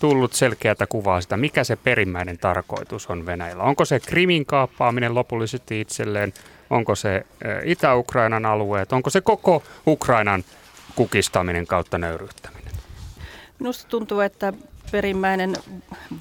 tullut 0.00 0.32
selkeätä 0.32 0.86
kuvaa 0.86 1.20
sitä, 1.20 1.36
mikä 1.36 1.64
se 1.64 1.76
perimmäinen 1.76 2.38
tarkoitus 2.38 3.06
on 3.06 3.26
Venäjällä. 3.26 3.62
Onko 3.62 3.84
se 3.84 4.00
Krimin 4.00 4.46
kaappaaminen 4.46 5.14
lopullisesti 5.14 5.80
itselleen, 5.80 6.32
onko 6.70 6.94
se 6.94 7.26
Itä-Ukrainan 7.64 8.46
alueet, 8.46 8.92
onko 8.92 9.10
se 9.10 9.20
koko 9.20 9.62
Ukrainan 9.86 10.44
kukistaminen 10.94 11.66
kautta 11.66 11.98
nöyryttäminen? 11.98 12.72
Minusta 13.58 13.88
tuntuu, 13.88 14.20
että 14.20 14.52
perimmäinen 14.92 15.56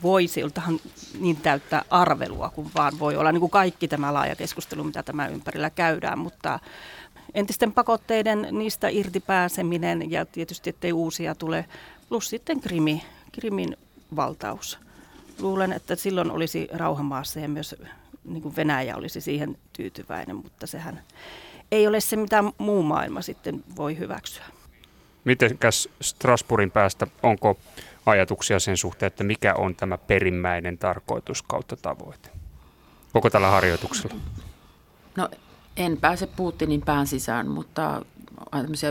voisi 0.04 0.40
iltahan 0.40 0.80
niin 1.20 1.36
täyttää 1.36 1.82
arvelua 1.90 2.50
kuin 2.50 2.72
vaan 2.76 3.00
voi 3.00 3.16
olla 3.16 3.32
niin 3.32 3.40
kuin 3.40 3.50
kaikki 3.50 3.88
tämä 3.88 4.14
laaja 4.14 4.36
keskustelu, 4.36 4.84
mitä 4.84 5.04
tämä 5.04 5.28
ympärillä 5.28 5.70
käydään, 5.70 6.20
mutta 6.20 6.60
entisten 7.34 7.72
pakotteiden 7.72 8.48
niistä 8.52 8.88
irti 8.90 9.20
pääseminen 9.20 10.12
ja 10.12 10.26
tietysti, 10.26 10.70
ettei 10.70 10.94
uusia 10.94 11.36
tule, 11.36 11.66
plus 12.10 12.30
sitten 12.30 12.62
Krimi, 12.62 13.04
Krimin 13.32 13.78
valtaus. 14.16 14.80
Luulen, 15.40 15.74
että 15.74 15.96
silloin 15.96 16.32
olisi 16.32 16.68
rauhamaassa 16.74 17.40
ja 17.40 17.50
myös 17.50 17.76
niin 18.24 18.42
kuin 18.42 18.56
Venäjä 18.56 18.96
olisi 18.96 19.22
siihen 19.22 19.58
tyytyväinen, 19.74 20.36
mutta 20.36 20.68
sehän 20.68 21.02
ei 21.72 21.88
ole 21.88 22.00
se, 22.00 22.16
mitä 22.16 22.44
muu 22.58 22.84
maailma 22.84 23.22
sitten 23.22 23.64
voi 23.76 23.98
hyväksyä. 23.98 24.44
Mitenkäs 25.26 25.90
Strasbourgin 26.02 26.72
päästä, 26.72 27.08
onko 27.24 27.58
ajatuksia 28.06 28.60
sen 28.60 28.78
suhteen, 28.78 29.08
että 29.08 29.24
mikä 29.24 29.54
on 29.54 29.76
tämä 29.76 29.98
perimmäinen 29.98 30.78
tarkoitus 30.78 31.42
kautta 31.42 31.76
tavoite? 31.76 32.30
Koko 33.14 33.30
tällä 33.30 33.48
harjoituksella? 33.48 34.16
No 35.16 35.30
en 35.78 35.98
pääse 35.98 36.28
Putinin 36.28 36.82
pään 36.82 37.08
sisään, 37.08 37.48
mutta 37.48 38.02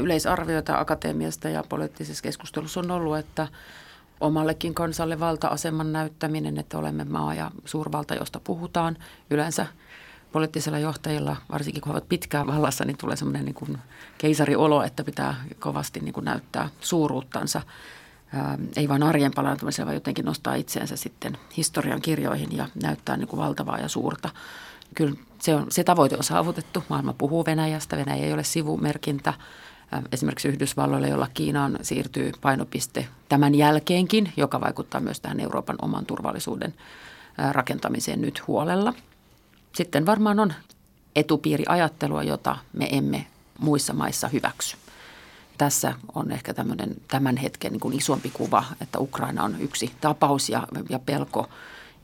yleisarvioita 0.03 0.79
akatemiasta 0.79 1.49
ja 1.49 1.65
poliittisessa 1.69 2.23
keskustelussa 2.23 2.81
on 2.81 2.91
ollut, 2.91 3.19
että 3.19 3.49
omallekin 4.21 4.75
kansalle 4.75 5.21
valta-aseman 5.21 5.93
näyttäminen, 5.93 6.59
että 6.59 6.79
olemme 6.79 7.05
maa 7.05 7.35
ja 7.35 7.51
suurvalta, 7.65 8.15
josta 8.15 8.41
puhutaan 8.41 8.97
yleensä 9.31 9.67
poliittisilla 10.33 10.79
johtajilla, 10.79 11.37
varsinkin 11.53 11.83
kun 11.83 11.93
ovat 11.93 12.09
pitkään 12.09 12.47
vallassa, 12.47 12.85
niin 12.85 12.97
tulee 12.97 13.17
semmoinen 13.17 13.45
niin 13.45 13.55
kuin 13.55 13.79
keisariolo, 14.19 14.83
että 14.83 15.05
pitää 15.05 15.35
kovasti 15.59 16.01
niin 16.01 16.13
kuin 16.13 16.25
näyttää 16.25 16.69
suuruuttansa. 16.81 17.63
Ää, 18.35 18.59
ei 18.77 18.89
vain 18.89 19.03
arjen 19.03 19.33
parantumisella, 19.35 19.87
vaan 19.87 19.97
jotenkin 19.97 20.25
nostaa 20.25 20.55
itseensä 20.55 20.97
sitten 20.97 21.39
historian 21.57 22.03
kirjoihin 22.03 22.57
ja 22.57 22.69
näyttää 22.83 23.17
niin 23.17 23.29
kuin 23.29 23.41
valtavaa 23.41 23.79
ja 23.79 23.89
suurta. 23.89 24.29
Kyllä 24.95 25.17
se, 25.39 25.55
on, 25.55 25.67
se 25.71 25.85
tavoite 25.85 26.17
on 26.17 26.25
saavutettu. 26.25 26.85
Maailma 26.89 27.13
puhuu 27.13 27.47
Venäjästä. 27.47 27.97
Venäjä 27.97 28.25
ei 28.25 28.33
ole 28.33 28.45
sivumerkintä 28.45 29.35
esimerkiksi 30.13 30.49
Yhdysvalloille, 30.49 31.09
jolla 31.09 31.29
Kiinaan 31.35 31.79
siirtyy 31.83 32.33
painopiste 32.41 33.09
tämän 33.29 33.55
jälkeenkin, 33.55 34.33
joka 34.37 34.61
vaikuttaa 34.61 35.01
myös 35.01 35.21
tähän 35.21 35.41
Euroopan 35.41 35.77
oman 35.83 36.07
turvallisuuden 36.07 36.75
rakentamiseen 37.53 38.21
nyt 38.21 38.47
huolella. 38.47 38.95
Sitten 39.75 40.07
varmaan 40.07 40.41
on 40.41 40.53
etupiiriajattelua, 41.17 42.23
jota 42.23 42.57
me 42.73 42.89
emme 42.91 43.27
muissa 43.59 43.93
maissa 43.93 44.29
hyväksy. 44.29 44.77
Tässä 45.59 45.95
on 46.15 46.33
ehkä 46.33 46.55
tämmöinen 46.55 46.97
tämän 47.09 47.37
hetken 47.37 47.73
niin 47.73 47.81
kuin 47.81 47.99
isompi 47.99 48.31
kuva, 48.31 48.65
että 48.81 48.99
Ukraina 48.99 49.45
on 49.45 49.61
yksi 49.61 49.93
tapaus 50.01 50.49
ja, 50.49 50.67
ja 50.89 50.99
pelko. 50.99 51.49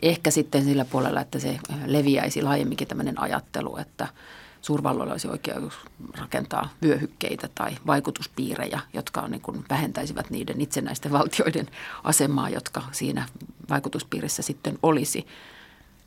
Ehkä 0.02 0.30
sitten 0.30 0.64
sillä 0.64 0.84
puolella, 0.84 1.20
että 1.20 1.38
se 1.38 1.58
leviäisi 1.86 2.42
laajemminkin 2.42 2.88
tämmöinen 2.88 3.20
ajattelu, 3.20 3.76
että– 3.76 4.08
suurvalloilla 4.62 5.12
olisi 5.12 5.28
oikeus 5.28 5.74
rakentaa 6.18 6.68
vyöhykkeitä 6.82 7.48
tai 7.54 7.76
vaikutuspiirejä, 7.86 8.80
jotka 8.92 9.20
on 9.20 9.30
niin 9.30 9.40
kuin 9.40 9.64
vähentäisivät 9.70 10.30
niiden 10.30 10.60
itsenäisten 10.60 11.12
valtioiden 11.12 11.68
asemaa, 12.04 12.48
jotka 12.48 12.82
siinä 12.92 13.28
vaikutuspiirissä 13.70 14.42
sitten 14.42 14.78
olisi, 14.82 15.26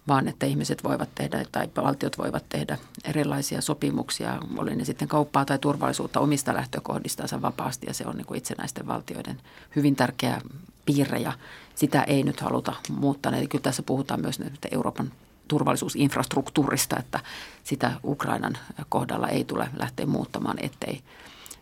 vaan 0.07 0.27
että 0.27 0.45
ihmiset 0.45 0.83
voivat 0.83 1.09
tehdä 1.15 1.45
tai 1.51 1.69
valtiot 1.77 2.17
voivat 2.17 2.45
tehdä 2.50 2.77
erilaisia 3.03 3.62
sopimuksia, 3.62 4.39
oli 4.57 4.75
ne 4.75 4.85
sitten 4.85 5.07
kauppaa 5.07 5.45
tai 5.45 5.59
turvallisuutta 5.59 6.19
omista 6.19 6.53
lähtökohdistansa 6.53 7.41
vapaasti 7.41 7.88
ja 7.88 7.93
se 7.93 8.03
on 8.07 8.17
niin 8.17 8.25
kuin 8.25 8.38
itsenäisten 8.38 8.88
valtioiden 8.88 9.41
hyvin 9.75 9.95
tärkeä 9.95 10.41
piirre 10.85 11.19
ja 11.19 11.33
sitä 11.75 12.03
ei 12.03 12.24
nyt 12.24 12.41
haluta 12.41 12.74
muuttaa. 12.89 13.31
Eli 13.31 13.47
kyllä 13.47 13.62
tässä 13.62 13.83
puhutaan 13.83 14.21
myös 14.21 14.39
Euroopan 14.71 15.12
turvallisuusinfrastruktuurista, 15.47 16.99
että 16.99 17.19
sitä 17.63 17.91
Ukrainan 18.03 18.57
kohdalla 18.89 19.27
ei 19.27 19.43
tule 19.43 19.69
lähteä 19.77 20.05
muuttamaan, 20.05 20.57
ettei 20.61 21.01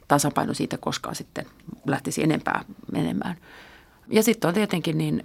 tasapaino 0.08 0.54
siitä 0.54 0.78
koskaan 0.78 1.16
sitten 1.16 1.46
lähtisi 1.88 2.24
enempää 2.24 2.66
menemään. 2.92 3.38
Ja 4.08 4.24
sitten 4.24 4.48
on 4.48 4.54
tietenkin 4.54 4.98
niin 4.98 5.24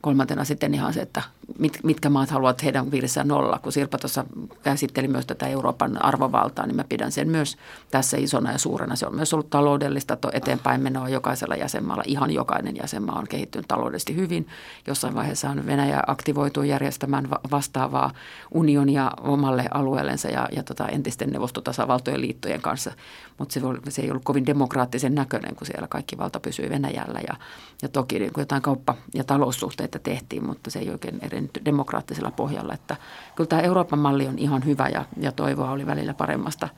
kolmantena 0.00 0.44
sitten 0.44 0.74
ihan 0.74 0.92
se, 0.92 1.00
että 1.00 1.22
mit, 1.58 1.78
mitkä 1.82 2.10
maat 2.10 2.30
haluavat 2.30 2.64
heidän 2.64 2.90
piirissään 2.90 3.32
olla. 3.32 3.58
Kun 3.62 3.72
Sirpa 3.72 3.98
tuossa 3.98 4.24
käsitteli 4.62 5.08
myös 5.08 5.26
tätä 5.26 5.46
Euroopan 5.46 6.04
arvovaltaa, 6.04 6.66
niin 6.66 6.76
mä 6.76 6.84
pidän 6.88 7.12
sen 7.12 7.28
myös 7.28 7.56
tässä 7.90 8.16
isona 8.16 8.52
ja 8.52 8.58
suurena. 8.58 8.96
Se 8.96 9.06
on 9.06 9.14
myös 9.14 9.34
ollut 9.34 9.50
taloudellista 9.50 10.18
eteenpäin 10.32 10.80
menoa 10.80 11.08
jokaisella 11.08 11.56
jäsenmaalla. 11.56 12.02
Ihan 12.06 12.30
jokainen 12.30 12.76
jäsenmaa 12.76 13.18
on 13.18 13.28
kehittynyt 13.28 13.68
taloudellisesti 13.68 14.16
hyvin. 14.16 14.46
Jossain 14.86 15.14
vaiheessa 15.14 15.50
on 15.50 15.66
Venäjä 15.66 16.02
aktivoituu 16.06 16.62
järjestämään 16.62 17.28
vastaavaa 17.50 18.12
unionia 18.50 19.10
omalle 19.20 19.64
alueellensa 19.74 20.28
ja, 20.28 20.48
ja 20.52 20.62
tota 20.62 20.88
entisten 20.88 21.30
neuvostotasavaltojen 21.30 22.20
liittojen 22.20 22.60
kanssa. 22.60 22.92
Mutta 23.38 23.52
se, 23.52 23.60
se 23.88 24.02
ei 24.02 24.10
ollut 24.10 24.24
kovin 24.24 24.46
demokraattisen 24.46 25.14
näköinen, 25.14 25.56
kun 25.56 25.66
siellä 25.66 25.88
kaikki 25.88 26.18
valta 26.18 26.40
pysyi 26.40 26.70
Venäjällä. 26.70 27.20
Ja, 27.28 27.36
ja 27.82 27.88
toki 27.88 28.18
niin 28.18 28.32
jotain 28.36 28.62
kauppa- 28.62 28.94
ja 29.14 29.24
taloussuhteita 29.24 29.98
tehtiin, 29.98 30.46
mutta 30.46 30.70
se 30.70 30.78
ei 30.78 30.90
oikein 30.90 31.18
eri 31.22 31.40
nyt 31.40 31.58
demokraattisella 31.64 32.30
pohjalla. 32.30 32.74
Että 32.74 32.96
kyllä 33.36 33.48
tämä 33.48 33.62
Euroopan 33.62 33.98
malli 33.98 34.28
on 34.28 34.38
ihan 34.38 34.64
hyvä 34.64 34.88
ja, 34.88 35.04
ja 35.20 35.32
toivoa 35.32 35.70
oli 35.70 35.86
välillä 35.86 36.14
paremmasta 36.14 36.68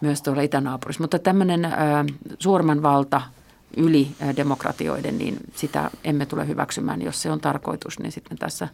myös 0.00 0.22
tuolla 0.22 0.42
itänaapurissa. 0.42 1.02
Mutta 1.02 1.18
tämmöinen 1.18 1.68
suurman 2.38 2.82
valta 2.82 3.22
yli 3.76 4.08
demokratioiden, 4.36 5.18
niin 5.18 5.36
sitä 5.54 5.90
emme 6.04 6.26
tule 6.26 6.46
hyväksymään. 6.46 7.02
Jos 7.02 7.22
se 7.22 7.30
on 7.30 7.40
tarkoitus, 7.40 7.98
niin 7.98 8.12
sitten 8.12 8.38
tässä 8.38 8.68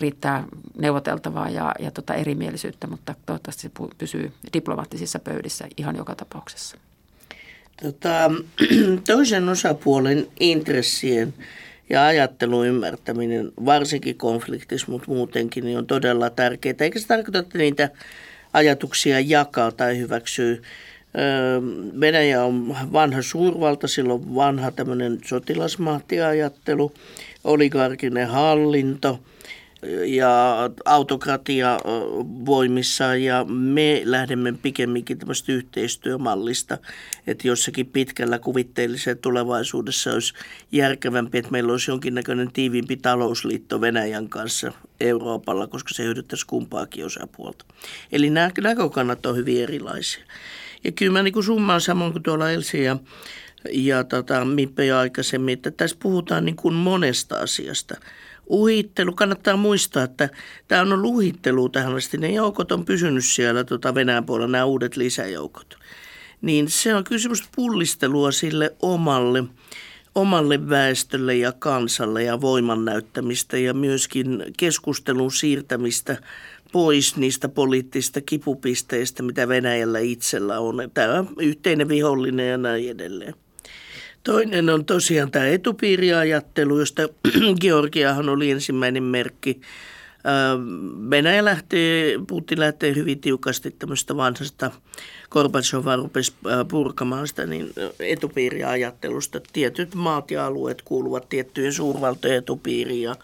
riittää 0.00 0.44
neuvoteltavaa 0.78 1.50
ja, 1.50 1.74
ja 1.78 1.90
tota 1.90 2.14
erimielisyyttä, 2.14 2.86
mutta 2.86 3.14
toivottavasti 3.26 3.62
se 3.62 3.70
pysyy 3.98 4.32
diplomaattisissa 4.52 5.18
pöydissä 5.18 5.68
ihan 5.76 5.96
joka 5.96 6.14
tapauksessa. 6.14 6.76
Tota, 7.82 8.30
toisen 9.06 9.48
osapuolen 9.48 10.26
intressien 10.40 11.34
ja 11.90 12.06
ajattelun 12.06 12.66
ymmärtäminen, 12.66 13.52
varsinkin 13.64 14.18
konfliktissa, 14.18 14.86
mutta 14.90 15.10
muutenkin, 15.10 15.64
niin 15.64 15.78
on 15.78 15.86
todella 15.86 16.30
tärkeää. 16.30 16.74
Eikä 16.80 16.98
se 16.98 17.06
tarkoita, 17.06 17.38
että 17.38 17.58
niitä 17.58 17.90
ajatuksia 18.52 19.20
jakaa 19.20 19.72
tai 19.72 19.98
hyväksyy. 19.98 20.62
Venäjä 22.00 22.44
on 22.44 22.76
vanha 22.92 23.22
suurvalta, 23.22 23.88
silloin 23.88 24.34
vanha 24.34 24.70
tämmöinen 24.70 25.18
sotilasmahtiajattelu, 25.24 26.92
oligarkinen 27.44 28.28
hallinto– 28.28 29.18
ja 30.06 30.56
autokratia 30.84 31.78
voimissa 32.46 33.14
ja 33.16 33.44
me 33.44 34.02
lähdemme 34.04 34.52
pikemminkin 34.62 35.18
tämmöistä 35.18 35.52
yhteistyömallista, 35.52 36.78
että 37.26 37.48
jossakin 37.48 37.86
pitkällä 37.86 38.38
kuvitteellisessa 38.38 39.14
tulevaisuudessa 39.14 40.12
olisi 40.12 40.34
järkevämpi, 40.72 41.38
että 41.38 41.50
meillä 41.50 41.72
olisi 41.72 41.90
jonkinnäköinen 41.90 42.52
tiiviimpi 42.52 42.96
talousliitto 42.96 43.80
Venäjän 43.80 44.28
kanssa 44.28 44.72
Euroopalla, 45.00 45.66
koska 45.66 45.94
se 45.94 46.04
hyödyttäisi 46.04 46.46
kumpaakin 46.46 47.06
osapuolta. 47.06 47.64
Eli 48.12 48.30
nämä 48.30 48.50
näkökannat 48.60 49.26
on 49.26 49.36
hyvin 49.36 49.62
erilaisia. 49.62 50.24
Ja 50.84 50.92
kyllä 50.92 51.12
mä 51.12 51.22
niin 51.22 51.44
summaan 51.44 51.80
samoin 51.80 52.12
kuin 52.12 52.22
tuolla 52.22 52.50
Elsi 52.50 52.84
ja 52.84 52.96
ja 53.72 54.04
tota, 54.04 54.44
Mippe 54.44 54.84
jo 54.84 54.98
aikaisemmin, 54.98 55.52
että 55.52 55.70
tässä 55.70 55.96
puhutaan 56.02 56.44
niin 56.44 56.56
kuin 56.56 56.74
monesta 56.74 57.38
asiasta– 57.38 57.96
uhittelu. 58.48 59.12
Kannattaa 59.12 59.56
muistaa, 59.56 60.02
että 60.02 60.28
tämä 60.68 60.82
on 60.82 60.92
ollut 60.92 61.10
uhittelu 61.14 61.68
tähän 61.68 61.94
asti. 61.94 62.18
Ne 62.18 62.32
joukot 62.32 62.72
on 62.72 62.84
pysynyt 62.84 63.24
siellä 63.24 63.64
tota 63.64 63.94
Venäjän 63.94 64.26
puolella, 64.26 64.52
nämä 64.52 64.64
uudet 64.64 64.96
lisäjoukot. 64.96 65.78
Niin 66.42 66.68
se 66.68 66.94
on 66.94 67.04
semmoista 67.16 67.48
pullistelua 67.56 68.32
sille 68.32 68.76
omalle, 68.82 69.44
omalle 70.14 70.68
väestölle 70.68 71.36
ja 71.36 71.52
kansalle 71.52 72.22
ja 72.22 72.40
voiman 72.40 72.84
näyttämistä 72.84 73.58
ja 73.58 73.74
myöskin 73.74 74.44
keskustelun 74.56 75.32
siirtämistä 75.32 76.16
pois 76.72 77.16
niistä 77.16 77.48
poliittisista 77.48 78.20
kipupisteistä, 78.20 79.22
mitä 79.22 79.48
Venäjällä 79.48 79.98
itsellä 79.98 80.60
on. 80.60 80.90
Tämä 80.94 81.18
on 81.18 81.28
yhteinen 81.38 81.88
vihollinen 81.88 82.50
ja 82.50 82.58
näin 82.58 82.90
edelleen. 82.90 83.34
Toinen 84.24 84.70
on 84.70 84.84
tosiaan 84.84 85.30
tämä 85.30 85.46
etupiiriajattelu, 85.46 86.78
josta 86.78 87.02
Georgiahan 87.60 88.28
oli 88.28 88.50
ensimmäinen 88.50 89.02
merkki. 89.02 89.60
Venäjä 91.10 91.44
lähtee, 91.44 92.18
Putin 92.26 92.60
lähtee 92.60 92.94
hyvin 92.94 93.20
tiukasti 93.20 93.70
tämmöistä 93.70 94.16
vanhasta 94.16 94.70
Gorbachev 95.30 95.84
rupesi 95.96 96.32
purkamaan 96.68 97.28
sitä 97.28 97.46
niin 97.46 97.70
etupiiriajattelusta. 98.00 99.40
Tietyt 99.52 99.94
maat 99.94 100.30
ja 100.30 100.46
alueet 100.46 100.82
kuuluvat 100.82 101.28
tiettyjen 101.28 101.72
suurvaltojen 101.72 102.36
etupiiriin 102.36 103.02
ja, 103.02 103.16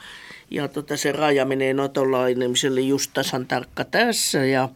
ja 0.51 0.69
tota, 0.69 0.97
se 0.97 1.13
raja 1.13 1.45
menee 1.45 1.75
Natolla 1.75 2.19
just 2.87 3.11
tasan 3.15 3.47
tarkka 3.47 3.85
tässä 3.85 4.45
ja 4.45 4.69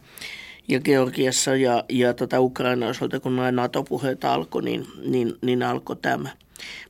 ja 0.69 0.79
Georgiassa 0.79 1.55
ja, 1.55 1.83
ja 1.89 2.13
tota 2.13 2.39
Ukraina 2.39 2.87
osalta, 2.87 3.19
kun 3.19 3.35
nämä 3.35 3.51
NATO-puheet 3.51 4.23
alkoi, 4.23 4.63
niin, 4.63 4.87
niin, 5.05 5.33
niin 5.41 5.63
alkoi 5.63 5.95
tämä. 5.95 6.29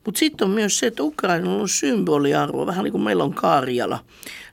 Mutta 0.06 0.20
sitten 0.20 0.46
on 0.46 0.52
myös 0.52 0.80
se, 0.80 0.88
että 0.88 1.04
Ukraina 1.04 1.56
on 1.56 1.70
symboliarvo, 1.70 2.66
vähän 2.66 2.84
niin 2.84 2.92
kuin 2.92 3.04
meillä 3.04 3.24
on 3.24 3.34
Karjala. 3.34 4.00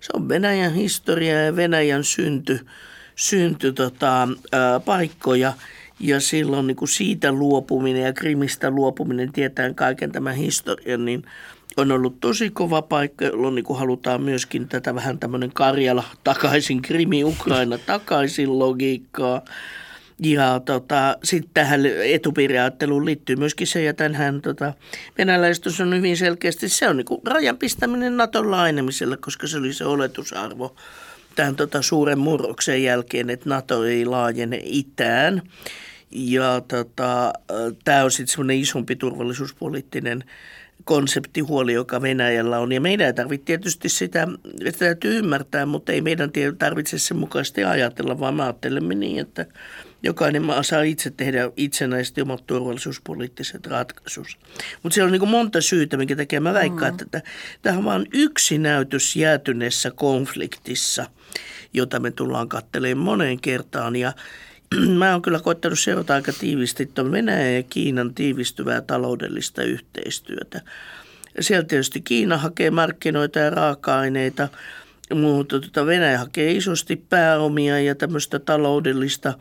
Se 0.00 0.10
on 0.14 0.28
Venäjän 0.28 0.74
historia 0.74 1.44
ja 1.44 1.56
Venäjän 1.56 2.04
synty, 2.04 2.66
synty 3.16 3.72
tota, 3.72 4.28
ää, 4.52 4.80
paikkoja. 4.80 5.52
Ja 6.00 6.20
silloin 6.20 6.66
niin 6.66 6.76
kuin 6.76 6.88
siitä 6.88 7.32
luopuminen 7.32 8.02
ja 8.02 8.12
Krimistä 8.12 8.70
luopuminen, 8.70 9.32
tietää 9.32 9.74
kaiken 9.74 10.12
tämän 10.12 10.34
historian, 10.34 11.04
niin 11.04 11.24
on 11.76 11.92
ollut 11.92 12.20
tosi 12.20 12.50
kova 12.50 12.82
paikka, 12.82 13.24
jolloin 13.24 13.54
niin 13.54 13.64
kuin 13.64 13.78
halutaan 13.78 14.22
myöskin 14.22 14.68
tätä 14.68 14.94
vähän 14.94 15.18
tämmöinen 15.18 15.52
Karjala 15.52 16.04
takaisin, 16.24 16.82
Krimi, 16.82 17.24
Ukraina 17.24 17.78
takaisin 17.78 18.58
logiikkaa. 18.58 19.42
Ja 20.22 20.60
tota, 20.64 21.16
sitten 21.24 21.50
tähän 21.54 21.80
etupiiriajatteluun 21.86 23.04
liittyy 23.04 23.36
myöskin 23.36 23.66
se, 23.66 23.82
ja 23.82 23.94
tänhän 23.94 24.42
tota, 24.42 24.72
venäläistys 25.18 25.80
on 25.80 25.94
hyvin 25.94 26.16
selkeästi, 26.16 26.68
se 26.68 26.88
on 26.88 26.96
niin 26.96 27.06
rajan 27.24 27.56
pistäminen 27.56 28.16
Naton 28.16 28.50
laajenemiselle, 28.50 29.16
koska 29.16 29.46
se 29.46 29.58
oli 29.58 29.72
se 29.72 29.84
oletusarvo 29.84 30.76
tämän 31.34 31.56
tota, 31.56 31.82
suuren 31.82 32.18
murroksen 32.18 32.82
jälkeen, 32.82 33.30
että 33.30 33.48
NATO 33.48 33.84
ei 33.84 34.04
laajene 34.04 34.60
itään. 34.64 35.42
Ja 36.10 36.62
tota, 36.68 37.32
tämä 37.84 38.04
on 38.04 38.10
sitten 38.10 38.28
semmoinen 38.28 38.58
isompi 38.58 38.96
turvallisuuspoliittinen 38.96 40.24
konseptihuoli, 40.84 41.72
joka 41.72 42.02
Venäjällä 42.02 42.58
on. 42.58 42.72
Ja 42.72 42.80
meidän 42.80 43.06
ei 43.06 43.12
tarvitse 43.12 43.44
tietysti 43.44 43.88
sitä, 43.88 44.28
että 44.64 44.78
täytyy 44.78 45.18
ymmärtää, 45.18 45.66
mutta 45.66 45.92
ei 45.92 46.00
meidän 46.00 46.30
tarvitse 46.58 46.98
sen 46.98 47.16
mukaisesti 47.16 47.64
ajatella, 47.64 48.20
vaan 48.20 48.34
me 48.34 48.42
ajattelemme 48.42 48.94
niin, 48.94 49.18
että 49.18 49.46
jokainen 50.02 50.42
maa 50.42 50.62
saa 50.62 50.82
itse 50.82 51.10
tehdä 51.10 51.50
itsenäisesti 51.56 52.22
omat 52.22 52.46
turvallisuuspoliittiset 52.46 53.66
ratkaisut. 53.66 54.26
Mutta 54.82 54.94
siellä 54.94 55.08
on 55.08 55.18
niin 55.18 55.28
monta 55.28 55.60
syytä, 55.60 55.96
minkä 55.96 56.16
takia 56.16 56.40
mä 56.40 56.54
väikkaan, 56.54 56.94
mm. 56.94 57.02
että 57.02 57.22
tämä 57.62 57.78
on 57.78 57.84
vain 57.84 58.06
yksi 58.12 58.58
näytös 58.58 59.16
jäätyneessä 59.16 59.90
konfliktissa, 59.90 61.06
jota 61.72 62.00
me 62.00 62.10
tullaan 62.10 62.48
katselemaan 62.48 63.04
moneen 63.04 63.40
kertaan. 63.40 63.96
Ja 63.96 64.12
mä 64.98 65.12
oon 65.12 65.22
kyllä 65.22 65.40
koittanut 65.40 65.79
seurata 65.79 66.14
aika 66.14 66.33
tiivisti 66.33 66.87
tuon 66.87 67.12
Venäjän 67.12 67.55
ja 67.55 67.62
Kiinan 67.62 68.14
tiivistyvää 68.14 68.81
taloudellista 68.81 69.62
yhteistyötä. 69.62 70.61
Sieltä 71.40 71.68
tietysti 71.68 72.00
Kiina 72.00 72.38
hakee 72.38 72.70
markkinoita 72.70 73.38
ja 73.38 73.50
raaka-aineita, 73.50 74.48
mutta 75.14 75.61
tuota 75.61 75.87
Venäjä 75.87 76.18
hakee 76.18 76.52
isosti 76.52 76.96
pääomia 76.96 77.81
ja 77.81 77.94
tämmöistä 77.94 78.38
taloudellista 78.38 79.35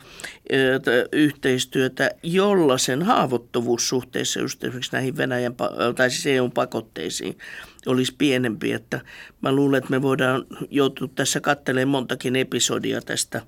yhteistyötä, 1.12 2.10
jolla 2.22 2.78
sen 2.78 3.02
haavoittuvuus 3.02 3.88
suhteessa 3.88 4.40
just 4.40 4.64
esimerkiksi 4.64 4.92
näihin 4.92 5.16
Venäjän, 5.16 5.54
tai 5.96 6.10
siis 6.10 6.26
EU-pakotteisiin 6.26 7.38
olisi 7.86 8.14
pienempi. 8.18 8.72
Että 8.72 9.00
mä 9.40 9.52
luulen, 9.52 9.78
että 9.78 9.90
me 9.90 10.02
voidaan 10.02 10.46
joutua 10.70 11.08
tässä 11.14 11.40
katselemaan 11.40 11.88
montakin 11.88 12.36
episodia 12.36 13.00
tästä 13.00 13.42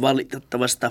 valitettavasta 0.00 0.90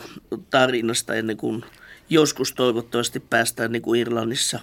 tarinasta 0.50 1.16
ennen 1.16 1.38
kuin 1.38 1.66
joskus 2.10 2.54
toivottavasti 2.54 3.20
päästään 3.20 3.72
niin 3.72 3.82
kuin 3.82 4.02
Irlannissa 4.02 4.60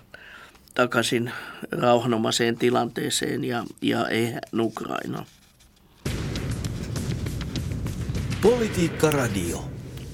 takaisin 0.74 1.32
rauhanomaiseen 1.70 2.56
tilanteeseen 2.56 3.44
ja, 3.44 3.64
ja 3.82 4.08
eihän 4.08 4.40
Ukrainaan. 4.58 5.26
Politiikka 8.42 9.10
Radio. 9.10 9.64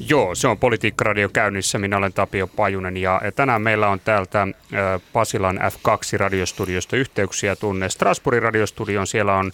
Joo, 0.09 0.35
se 0.35 0.49
on 0.49 0.59
Politiikka 0.59 1.05
Radio 1.05 1.29
käynnissä. 1.29 1.79
Minä 1.79 1.97
olen 1.97 2.13
Tapio 2.13 2.47
Pajunen 2.47 2.97
ja 2.97 3.21
tänään 3.37 3.63
meillä 3.63 3.89
on 3.89 4.01
täältä 4.01 4.49
Pasilan 5.13 5.59
F2-radiostudiosta 5.59 6.97
yhteyksiä 6.97 7.57
tunne 7.57 7.89
Strasbourgin 7.89 8.43
radiostudion. 8.43 9.07
Siellä 9.07 9.35
on 9.35 9.53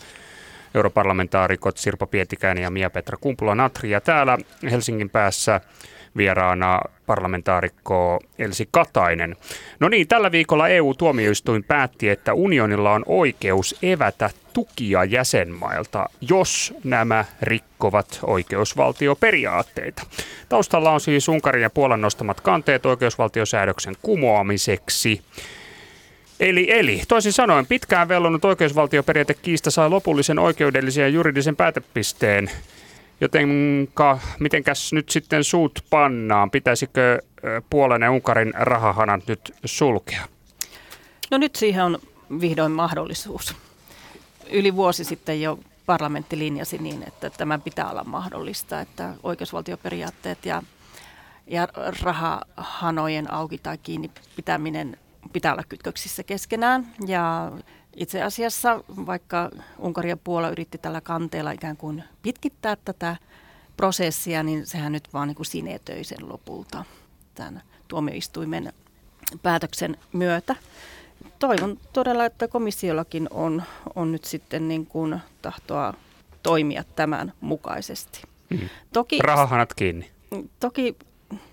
europarlamentaarikot 0.75 1.77
Sirpa 1.77 2.07
Pietikäinen 2.07 2.63
ja 2.63 2.71
Mia-Petra 2.71 3.17
Kumpula-Natri. 3.21 3.91
Ja 3.91 4.01
täällä 4.01 4.39
Helsingin 4.71 5.11
päässä 5.11 5.61
vieraana 6.17 6.81
parlamentaarikko 7.07 8.21
Elsi 8.39 8.69
Katainen. 8.71 9.37
No 9.81 9.89
niin, 9.89 10.09
tällä 10.09 10.33
viikolla 10.33 10.69
EU-tuomioistuin 10.69 11.65
päätti, 11.65 12.09
että 12.09 12.35
unionilla 12.35 12.93
on 12.93 13.03
oikeus 13.07 13.77
evätä 13.83 14.31
tukia 14.53 15.05
jäsenmailta, 15.05 16.07
jos 16.21 16.75
nämä 16.85 17.25
rikkovat 17.43 18.21
oikeusvaltioperiaatteita. 18.23 20.03
Taustalla 20.49 20.91
on 20.91 21.01
siis 21.01 21.29
Unkarin 21.29 21.63
ja 21.63 21.71
Puolan 21.71 22.01
nostamat 22.01 22.41
kanteet 22.41 22.87
oikeusvaltiosäädöksen 22.87 23.95
kumoamiseksi. 24.03 25.23
Eli, 26.41 26.67
eli 26.71 27.03
toisin 27.09 27.33
sanoen 27.33 27.67
pitkään 27.67 28.09
vellonut 28.09 28.45
oikeusvaltioperiaatekiista 28.45 29.71
sai 29.71 29.91
lopullisen 29.91 30.39
oikeudellisen 30.39 31.03
ja 31.03 31.09
juridisen 31.09 31.57
päätepisteen. 31.57 32.51
Jotenka, 33.21 34.19
mitenkäs 34.39 34.93
nyt 34.93 35.09
sitten 35.09 35.45
suut 35.45 35.85
pannaan? 35.91 36.51
Pitäisikö 36.51 37.23
Puolen 37.71 38.03
ja 38.03 38.11
Unkarin 38.11 38.53
rahahanat 38.55 39.27
nyt 39.27 39.55
sulkea? 39.65 40.21
No 41.31 41.39
nyt 41.39 41.57
siihen 41.57 41.85
on 41.85 41.99
vihdoin 42.41 42.73
mahdollisuus. 42.73 43.57
Yli 44.51 44.77
vuosi 44.77 45.05
sitten 45.05 45.43
jo 45.43 45.59
parlamentti 45.87 46.39
linjasi 46.39 46.79
niin, 46.79 47.03
että 47.07 47.31
tämä 47.31 47.59
pitää 47.59 47.91
olla 47.91 48.05
mahdollista, 48.05 48.81
että 48.81 49.15
oikeusvaltioperiaatteet 49.23 50.47
ja, 50.47 50.63
ja 51.47 51.69
rahahanojen 52.03 53.33
auki 53.33 53.59
tai 53.59 53.79
kiinni 53.79 54.11
pitäminen 54.37 54.97
pitää 55.33 55.53
olla 55.53 55.65
kytköksissä 55.69 56.23
keskenään. 56.23 56.95
Ja 57.07 57.53
itse 57.97 58.23
asiassa, 58.23 58.85
vaikka 59.07 59.51
Unkari 59.79 60.09
ja 60.09 60.17
Puola 60.17 60.51
yritti 60.51 60.79
tällä 60.79 61.01
kanteella 61.01 61.53
ikään 61.53 61.77
kuin 61.77 62.05
pitkittää 62.23 62.77
tätä 62.85 63.17
prosessia, 63.77 64.43
niin 64.43 64.67
sehän 64.67 64.93
nyt 64.93 65.09
vaan 65.13 65.29
niin 65.29 65.37
kuin 65.37 65.47
sinetöi 65.47 66.05
sen 66.05 66.29
lopulta 66.29 66.85
tämän 67.35 67.63
tuomioistuimen 67.89 68.73
päätöksen 69.43 69.97
myötä. 70.13 70.57
Toivon 71.39 71.79
todella, 71.93 72.25
että 72.25 72.49
komissiollakin 72.49 73.29
on, 73.31 73.63
on 73.95 74.13
nyt 74.13 74.25
sitten 74.25 74.69
niin 74.69 74.87
kuin 74.87 75.21
tahtoa 75.43 75.95
toimia 76.43 76.85
tämän 76.97 77.33
mukaisesti. 77.41 78.23
Mm. 78.51 78.69
Toki, 78.93 79.19
Rahahanat 79.23 79.75
kiinni. 79.75 80.11
Toki 80.61 80.97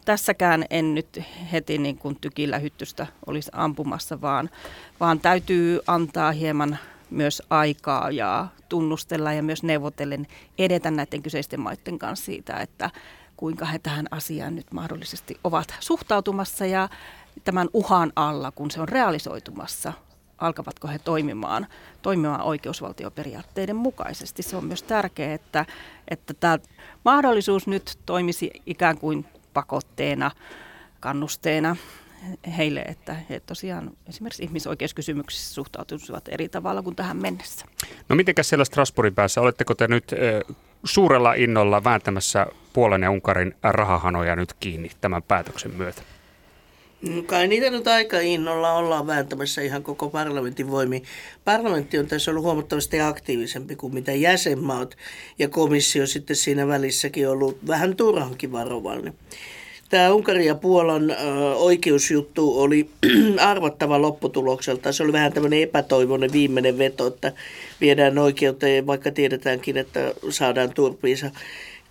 tässäkään 0.06 0.66
en 0.70 0.96
nyt 0.96 1.22
heti 1.52 1.78
niin 1.78 1.98
kuin 1.98 2.18
tykillä 2.22 2.60
hyttystä 2.60 3.08
olisi 3.26 3.52
ampumassa, 3.54 4.22
vaan, 4.22 4.50
vaan 5.00 5.20
täytyy 5.20 5.80
antaa 5.88 6.32
hieman 6.32 6.78
myös 7.10 7.44
aikaa 7.50 8.12
ja 8.12 8.48
tunnustella 8.70 9.34
ja 9.34 9.44
myös 9.44 9.64
neuvotellen 9.64 10.28
edetä 10.58 10.92
näiden 10.92 11.24
kyseisten 11.24 11.60
maiden 11.60 12.00
kanssa 12.00 12.26
siitä, 12.26 12.54
että 12.54 12.90
kuinka 13.38 13.66
he 13.66 13.80
tähän 13.80 14.06
asiaan 14.12 14.56
nyt 14.56 14.72
mahdollisesti 14.72 15.40
ovat 15.44 15.76
suhtautumassa 15.80 16.66
ja 16.66 16.90
tämän 17.44 17.70
uhan 17.74 18.12
alla, 18.16 18.52
kun 18.52 18.72
se 18.72 18.82
on 18.82 18.90
realisoitumassa, 18.90 19.94
alkavatko 20.38 20.88
he 20.88 21.00
toimimaan, 21.00 21.68
toimimaan 22.02 22.42
oikeusvaltioperiaatteiden 22.42 23.76
mukaisesti. 23.76 24.44
Se 24.44 24.58
on 24.58 24.66
myös 24.66 24.84
tärkeää, 24.84 25.34
että, 25.34 25.66
että 26.08 26.34
tämä 26.34 26.58
mahdollisuus 27.06 27.68
nyt 27.68 28.00
toimisi 28.06 28.52
ikään 28.66 28.98
kuin 28.98 29.26
pakotteena, 29.58 30.32
kannusteena 31.00 31.76
heille, 32.58 32.82
että 32.82 33.16
he 33.30 33.40
tosiaan 33.40 33.92
esimerkiksi 34.08 34.44
ihmisoikeuskysymyksissä 34.44 35.54
suhtautuisivat 35.54 36.24
eri 36.28 36.50
tavalla 36.50 36.82
kuin 36.82 36.96
tähän 36.96 37.18
mennessä. 37.18 37.66
No 38.10 38.16
mitenkäs 38.16 38.50
siellä 38.50 38.66
Strasbourgin 38.66 39.16
päässä, 39.16 39.42
oletteko 39.42 39.76
te 39.76 39.88
nyt 39.88 40.12
suurella 40.84 41.34
innolla 41.34 41.84
vääntämässä 41.84 42.48
Puolen 42.74 43.02
ja 43.02 43.12
Unkarin 43.12 43.56
rahahanoja 43.64 44.36
nyt 44.36 44.54
kiinni 44.54 44.92
tämän 45.02 45.24
päätöksen 45.24 45.74
myötä? 45.74 46.02
No 47.02 47.22
kai 47.22 47.48
niitä 47.48 47.70
nyt 47.70 47.88
aika 47.88 48.20
innolla 48.20 48.74
ollaan 48.74 49.08
vääntämässä 49.08 49.62
ihan 49.62 49.84
koko 49.84 50.10
parlamentin 50.10 50.72
voimi. 50.72 51.04
Parlamentti 51.46 52.00
on 52.00 52.08
tässä 52.08 52.32
ollut 52.32 52.44
huomattavasti 52.44 53.02
aktiivisempi 53.02 53.76
kuin 53.76 53.94
mitä 53.94 54.12
jäsenmaat 54.12 54.98
ja 55.40 55.48
komissio 55.48 56.08
sitten 56.08 56.36
siinä 56.36 56.68
välissäkin 56.68 57.30
ollut 57.30 57.58
vähän 57.68 57.96
turhankin 57.96 58.52
varovainen. 58.52 59.14
Tämä 59.90 60.14
Unkarin 60.14 60.46
ja 60.46 60.56
Puolan 60.56 61.16
oikeusjuttu 61.56 62.60
oli 62.60 62.90
arvattava 63.40 64.02
lopputulokselta. 64.02 64.92
Se 64.92 65.04
oli 65.04 65.14
vähän 65.14 65.34
tämmöinen 65.34 65.62
epätoivoinen 65.62 66.34
viimeinen 66.34 66.78
veto, 66.78 67.08
että 67.08 67.34
viedään 67.82 68.18
oikeuteen, 68.18 68.88
vaikka 68.88 69.12
tiedetäänkin, 69.12 69.78
että 69.78 70.14
saadaan 70.30 70.74
turpiinsa 70.74 71.32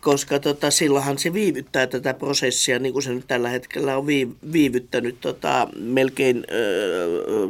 koska 0.07 0.39
tota, 0.39 0.71
silloinhan 0.71 1.19
se 1.19 1.33
viivyttää 1.33 1.87
tätä 1.87 2.15
prosessia, 2.15 2.79
niin 2.79 2.93
kuin 2.93 3.03
se 3.03 3.15
nyt 3.15 3.27
tällä 3.29 3.49
hetkellä 3.49 3.97
on 3.97 4.07
viivyttänyt 4.53 5.21
tota, 5.21 5.69
melkein, 5.79 6.45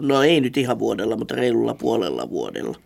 no 0.00 0.22
ei 0.22 0.40
nyt 0.40 0.56
ihan 0.56 0.78
vuodella, 0.78 1.16
mutta 1.16 1.34
reilulla 1.34 1.74
puolella 1.74 2.30
vuodella. 2.30 2.76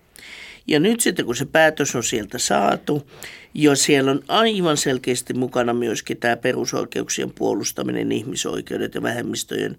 Ja 0.66 0.80
nyt 0.80 1.00
sitten 1.00 1.26
kun 1.26 1.36
se 1.36 1.44
päätös 1.44 1.94
on 1.94 2.04
sieltä 2.04 2.38
saatu, 2.38 3.06
jo 3.54 3.76
siellä 3.76 4.10
on 4.10 4.22
aivan 4.28 4.76
selkeästi 4.76 5.34
mukana 5.34 5.72
myöskin 5.74 6.16
tämä 6.16 6.36
perusoikeuksien 6.36 7.30
puolustaminen, 7.30 8.12
ihmisoikeudet 8.12 8.94
ja 8.94 9.02
vähemmistöjen 9.02 9.76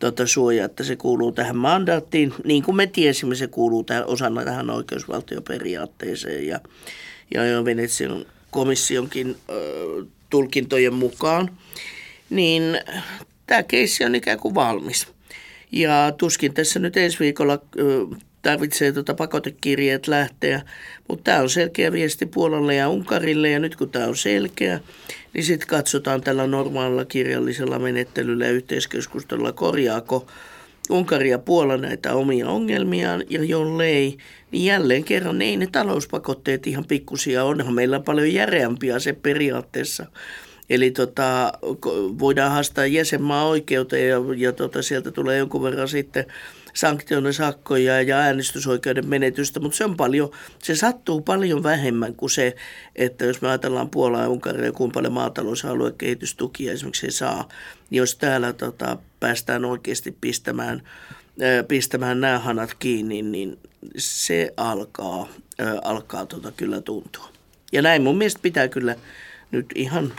tota, 0.00 0.26
suoja, 0.26 0.64
että 0.64 0.84
se 0.84 0.96
kuuluu 0.96 1.32
tähän 1.32 1.56
mandaattiin. 1.56 2.34
Niin 2.44 2.62
kuin 2.62 2.76
me 2.76 2.86
tiesimme, 2.86 3.34
se 3.34 3.46
kuuluu 3.46 3.84
tähän, 3.84 4.06
osana 4.06 4.44
tähän 4.44 4.70
oikeusvaltioperiaatteeseen 4.70 6.46
ja, 6.46 6.60
ja 7.34 7.46
jo 7.46 7.64
Venetsian 7.64 8.24
komissionkin 8.50 9.36
tulkintojen 10.30 10.94
mukaan, 10.94 11.50
niin 12.30 12.62
tämä 13.46 13.62
keissi 13.62 14.04
on 14.04 14.14
ikään 14.14 14.38
kuin 14.38 14.54
valmis. 14.54 15.08
Ja 15.72 16.12
tuskin 16.18 16.54
tässä 16.54 16.78
nyt 16.78 16.96
ensi 16.96 17.18
viikolla 17.18 17.58
tarvitsee 18.42 18.92
tuota 18.92 19.14
pakotekirjeet 19.14 20.08
lähteä. 20.08 20.62
Mutta 21.08 21.24
tämä 21.24 21.42
on 21.42 21.50
selkeä 21.50 21.92
viesti 21.92 22.26
Puolalle 22.26 22.74
ja 22.74 22.88
Unkarille 22.88 23.50
ja 23.50 23.58
nyt 23.58 23.76
kun 23.76 23.90
tämä 23.90 24.06
on 24.06 24.16
selkeä, 24.16 24.80
niin 25.32 25.44
sitten 25.44 25.68
katsotaan 25.68 26.20
tällä 26.20 26.46
normaalilla 26.46 27.04
kirjallisella 27.04 27.78
menettelyllä 27.78 28.44
ja 28.44 28.52
yhteiskeskustelulla, 28.52 29.52
korjaako 29.52 30.26
Unkari 30.90 31.30
ja 31.30 31.38
Puola 31.38 31.76
näitä 31.76 32.14
omia 32.14 32.48
ongelmiaan 32.48 33.24
ja 33.30 33.44
jollei, 33.44 34.16
niin 34.50 34.64
jälleen 34.64 35.04
kerran 35.04 35.42
ei 35.42 35.56
ne 35.56 35.66
talouspakotteet 35.66 36.66
ihan 36.66 36.84
pikkusia, 36.84 37.44
onhan 37.44 37.74
meillä 37.74 38.00
paljon 38.00 38.32
järeämpiä 38.32 38.98
se 38.98 39.12
periaatteessa. 39.12 40.06
Eli 40.70 40.90
tota, 40.90 41.52
voidaan 42.18 42.52
haastaa 42.52 42.86
jäsenmaa 42.86 43.48
oikeuteen 43.48 44.08
ja, 44.08 44.16
ja 44.36 44.52
tota, 44.52 44.82
sieltä 44.82 45.10
tulee 45.10 45.38
jonkun 45.38 45.62
verran 45.62 45.88
sitten 45.88 46.24
sanktioiden 46.76 47.34
sakkoja 47.34 48.02
ja 48.02 48.18
äänestysoikeuden 48.18 49.08
menetystä, 49.08 49.60
mutta 49.60 49.76
se 49.76 49.84
on 49.84 49.96
paljon, 49.96 50.30
se 50.62 50.76
sattuu 50.76 51.20
paljon 51.20 51.62
vähemmän 51.62 52.14
kuin 52.14 52.30
se, 52.30 52.56
että 52.96 53.24
jos 53.24 53.42
me 53.42 53.48
ajatellaan 53.48 53.90
Puolaa 53.90 54.22
ja 54.22 54.28
Unkaria, 54.28 54.72
kuinka 54.72 54.94
paljon 54.94 55.12
maatalousaluekehitystukia 55.12 56.72
esimerkiksi 56.72 57.10
saa, 57.10 57.48
niin 57.90 57.98
jos 57.98 58.16
täällä 58.16 58.52
tota, 58.52 58.98
päästään 59.20 59.64
oikeasti 59.64 60.16
pistämään, 60.20 60.82
pistämään 61.68 62.20
nämä 62.20 62.38
hanat 62.38 62.74
kiinni, 62.74 63.22
niin 63.22 63.58
se 63.96 64.52
alkaa, 64.56 65.28
alkaa 65.84 66.26
tota 66.26 66.52
kyllä 66.56 66.80
tuntua. 66.80 67.28
Ja 67.72 67.82
näin 67.82 68.02
mun 68.02 68.18
mielestä 68.18 68.40
pitää 68.42 68.68
kyllä 68.68 68.96
nyt 69.50 69.66
ihan 69.74 70.12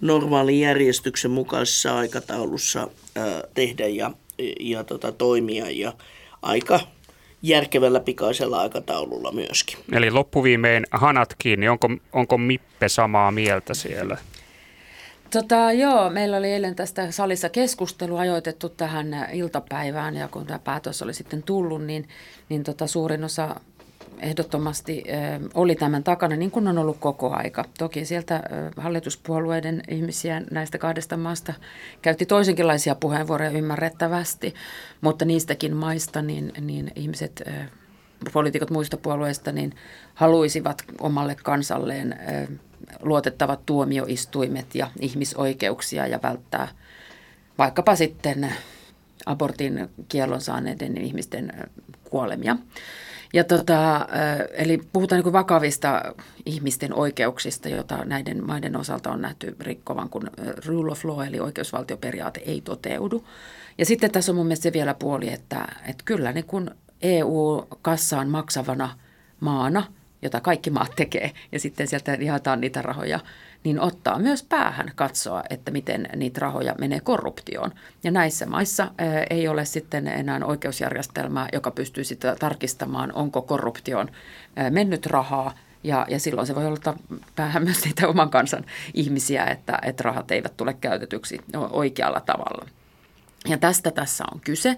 normaalin 0.00 0.60
järjestyksen 0.60 1.30
mukaisessa 1.30 1.98
aikataulussa 1.98 2.90
tehdä 3.54 3.86
ja 3.86 4.10
ja 4.60 4.84
tota, 4.84 5.12
toimia 5.12 5.70
ja 5.70 5.92
aika 6.42 6.80
järkevällä 7.42 8.00
pikaisella 8.00 8.60
aikataululla 8.60 9.32
myöskin. 9.32 9.78
Eli 9.92 10.10
loppuviimein 10.10 10.86
hanat 10.90 11.34
kiinni. 11.38 11.68
Onko, 11.68 11.88
onko 12.12 12.38
Mippe 12.38 12.88
samaa 12.88 13.30
mieltä 13.30 13.74
siellä? 13.74 14.16
Tota, 15.30 15.72
joo, 15.72 16.10
meillä 16.10 16.36
oli 16.36 16.52
eilen 16.52 16.74
tästä 16.74 17.10
salissa 17.10 17.48
keskustelu 17.48 18.16
ajoitettu 18.16 18.68
tähän 18.68 19.28
iltapäivään 19.32 20.16
ja 20.16 20.28
kun 20.28 20.46
tämä 20.46 20.58
päätös 20.58 21.02
oli 21.02 21.14
sitten 21.14 21.42
tullut, 21.42 21.84
niin, 21.84 22.08
niin 22.48 22.64
tota, 22.64 22.86
suurin 22.86 23.24
osa 23.24 23.60
ehdottomasti 24.20 25.04
oli 25.54 25.74
tämän 25.74 26.04
takana, 26.04 26.36
niin 26.36 26.50
kuin 26.50 26.68
on 26.68 26.78
ollut 26.78 26.96
koko 27.00 27.30
aika. 27.34 27.64
Toki 27.78 28.04
sieltä 28.04 28.42
hallituspuolueiden 28.76 29.82
ihmisiä 29.88 30.42
näistä 30.50 30.78
kahdesta 30.78 31.16
maasta 31.16 31.54
käytti 32.02 32.26
toisenkinlaisia 32.26 32.94
puheenvuoroja 32.94 33.50
ymmärrettävästi, 33.50 34.54
mutta 35.00 35.24
niistäkin 35.24 35.76
maista 35.76 36.22
niin, 36.22 36.52
niin 36.60 36.92
ihmiset, 36.96 37.42
poliitikot 38.32 38.70
muista 38.70 38.96
puolueista, 38.96 39.52
niin 39.52 39.74
haluaisivat 40.14 40.82
omalle 41.00 41.36
kansalleen 41.42 42.18
luotettavat 43.00 43.66
tuomioistuimet 43.66 44.74
ja 44.74 44.90
ihmisoikeuksia 45.00 46.06
ja 46.06 46.18
välttää 46.22 46.68
vaikkapa 47.58 47.96
sitten 47.96 48.52
abortin 49.26 49.88
kielon 50.08 50.40
saaneiden 50.40 50.98
ihmisten 50.98 51.52
kuolemia. 52.10 52.56
Ja 53.32 53.44
tota, 53.44 54.08
eli 54.52 54.80
puhutaan 54.92 55.22
niin 55.22 55.32
vakavista 55.32 56.14
ihmisten 56.46 56.94
oikeuksista, 56.94 57.68
joita 57.68 58.04
näiden 58.04 58.46
maiden 58.46 58.76
osalta 58.76 59.10
on 59.10 59.22
nähty 59.22 59.56
rikkovan, 59.60 60.08
kun 60.08 60.30
rule 60.66 60.92
of 60.92 61.04
law 61.04 61.26
eli 61.26 61.40
oikeusvaltioperiaate 61.40 62.40
ei 62.40 62.60
toteudu. 62.60 63.24
Ja 63.78 63.86
sitten 63.86 64.10
tässä 64.10 64.32
on 64.32 64.36
mun 64.36 64.46
mielestä 64.46 64.62
se 64.62 64.72
vielä 64.72 64.94
puoli, 64.94 65.32
että, 65.32 65.68
että 65.88 66.02
kyllä 66.04 66.32
niin 66.32 66.44
kun 66.44 66.70
EU-kassaan 67.02 68.28
maksavana 68.28 68.98
maana, 69.40 69.84
jota 70.22 70.40
kaikki 70.40 70.70
maat 70.70 70.92
tekee, 70.96 71.32
ja 71.52 71.60
sitten 71.60 71.88
sieltä 71.88 72.14
jaetaan 72.14 72.60
niitä 72.60 72.82
rahoja– 72.82 73.20
niin 73.66 73.80
ottaa 73.80 74.18
myös 74.18 74.42
päähän 74.42 74.92
katsoa, 74.94 75.42
että 75.50 75.70
miten 75.70 76.08
niitä 76.16 76.40
rahoja 76.40 76.74
menee 76.78 77.00
korruptioon. 77.00 77.72
Ja 78.04 78.10
näissä 78.10 78.46
maissa 78.46 78.90
ei 79.30 79.48
ole 79.48 79.64
sitten 79.64 80.08
enää 80.08 80.40
oikeusjärjestelmää, 80.44 81.48
joka 81.52 81.70
pystyy 81.70 82.04
sitä 82.04 82.36
tarkistamaan, 82.38 83.12
onko 83.12 83.42
korruptioon 83.42 84.08
mennyt 84.70 85.06
rahaa 85.06 85.54
ja, 85.84 86.06
ja 86.08 86.20
silloin 86.20 86.46
se 86.46 86.54
voi 86.54 86.66
olla 86.66 86.96
päähän 87.36 87.64
myös 87.64 87.84
niitä 87.84 88.08
oman 88.08 88.30
kansan 88.30 88.64
ihmisiä, 88.94 89.44
että, 89.44 89.78
että 89.82 90.02
rahat 90.02 90.30
eivät 90.30 90.56
tule 90.56 90.74
käytetyksi 90.74 91.40
oikealla 91.70 92.20
tavalla. 92.20 92.68
Ja 93.48 93.58
tästä 93.58 93.90
tässä 93.90 94.24
on 94.34 94.40
kyse. 94.40 94.76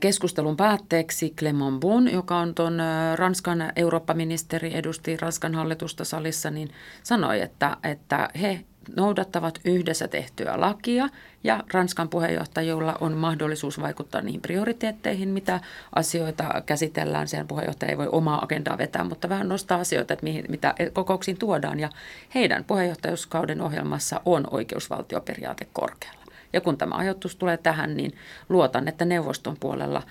Keskustelun 0.00 0.56
päätteeksi 0.56 1.30
Clement 1.30 1.80
Bon, 1.80 2.12
joka 2.12 2.36
on 2.36 2.54
tuon 2.54 2.78
Ranskan 3.16 3.72
Eurooppa-ministeri, 3.76 4.76
edusti 4.76 5.16
Ranskan 5.16 5.54
hallitusta 5.54 6.04
salissa, 6.04 6.50
niin 6.50 6.70
sanoi, 7.02 7.40
että, 7.40 7.76
että 7.84 8.28
he 8.40 8.64
noudattavat 8.96 9.58
yhdessä 9.64 10.08
tehtyä 10.08 10.60
lakia 10.60 11.08
ja 11.44 11.64
Ranskan 11.72 12.08
puheenjohtajilla 12.08 12.96
on 13.00 13.12
mahdollisuus 13.12 13.80
vaikuttaa 13.80 14.20
niihin 14.20 14.40
prioriteetteihin, 14.40 15.28
mitä 15.28 15.60
asioita 15.94 16.62
käsitellään. 16.66 17.28
Sen 17.28 17.48
puheenjohtaja 17.48 17.90
ei 17.90 17.98
voi 17.98 18.08
omaa 18.12 18.44
agendaa 18.44 18.78
vetää, 18.78 19.04
mutta 19.04 19.28
vähän 19.28 19.48
nostaa 19.48 19.80
asioita, 19.80 20.14
että 20.14 20.24
mihin, 20.24 20.44
mitä 20.48 20.74
kokouksiin 20.92 21.38
tuodaan. 21.38 21.80
Ja 21.80 21.90
heidän 22.34 22.64
puheenjohtajuuskauden 22.64 23.60
ohjelmassa 23.60 24.20
on 24.24 24.44
oikeusvaltioperiaate 24.50 25.66
korkealla. 25.72 26.21
Ja 26.52 26.60
kun 26.60 26.78
tämä 26.78 26.94
ajatus 26.94 27.36
tulee 27.36 27.56
tähän, 27.56 27.96
niin 27.96 28.12
luotan, 28.48 28.88
että 28.88 29.04
neuvoston 29.04 29.56
puolella 29.60 30.02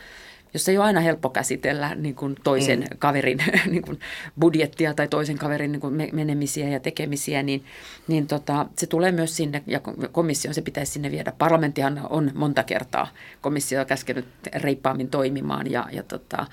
jos 0.54 0.70
ei 0.70 0.78
ole 0.78 0.86
aina 0.86 1.00
helppo 1.00 1.30
käsitellä 1.30 1.96
niin 1.96 2.16
kuin 2.16 2.36
toisen 2.44 2.80
mm. 2.80 2.98
kaverin 3.00 3.38
niin 3.72 3.82
kuin 3.82 4.00
budjettia 4.40 4.94
tai 4.94 5.08
toisen 5.08 5.38
kaverin 5.38 5.72
niin 5.72 5.82
kuin 5.82 5.94
menemisiä 6.14 6.70
ja 6.70 6.80
tekemisiä, 6.80 7.44
niin, 7.44 7.66
niin 8.08 8.28
tota, 8.28 8.66
se 8.78 8.88
tulee 8.88 9.12
myös 9.12 9.38
sinne, 9.38 9.64
ja 9.68 9.80
komission 10.12 10.54
se 10.54 10.62
pitäisi 10.62 10.92
sinne 10.92 11.12
viedä. 11.12 11.34
Parlamenttihan 11.38 12.02
on 12.10 12.32
monta 12.36 12.64
kertaa 12.64 13.08
komissio 13.42 13.86
käskenyt 13.86 14.26
reippaammin 14.56 15.10
toimimaan, 15.10 15.72
ja, 15.72 15.88
ja 15.92 16.04
tota, 16.04 16.46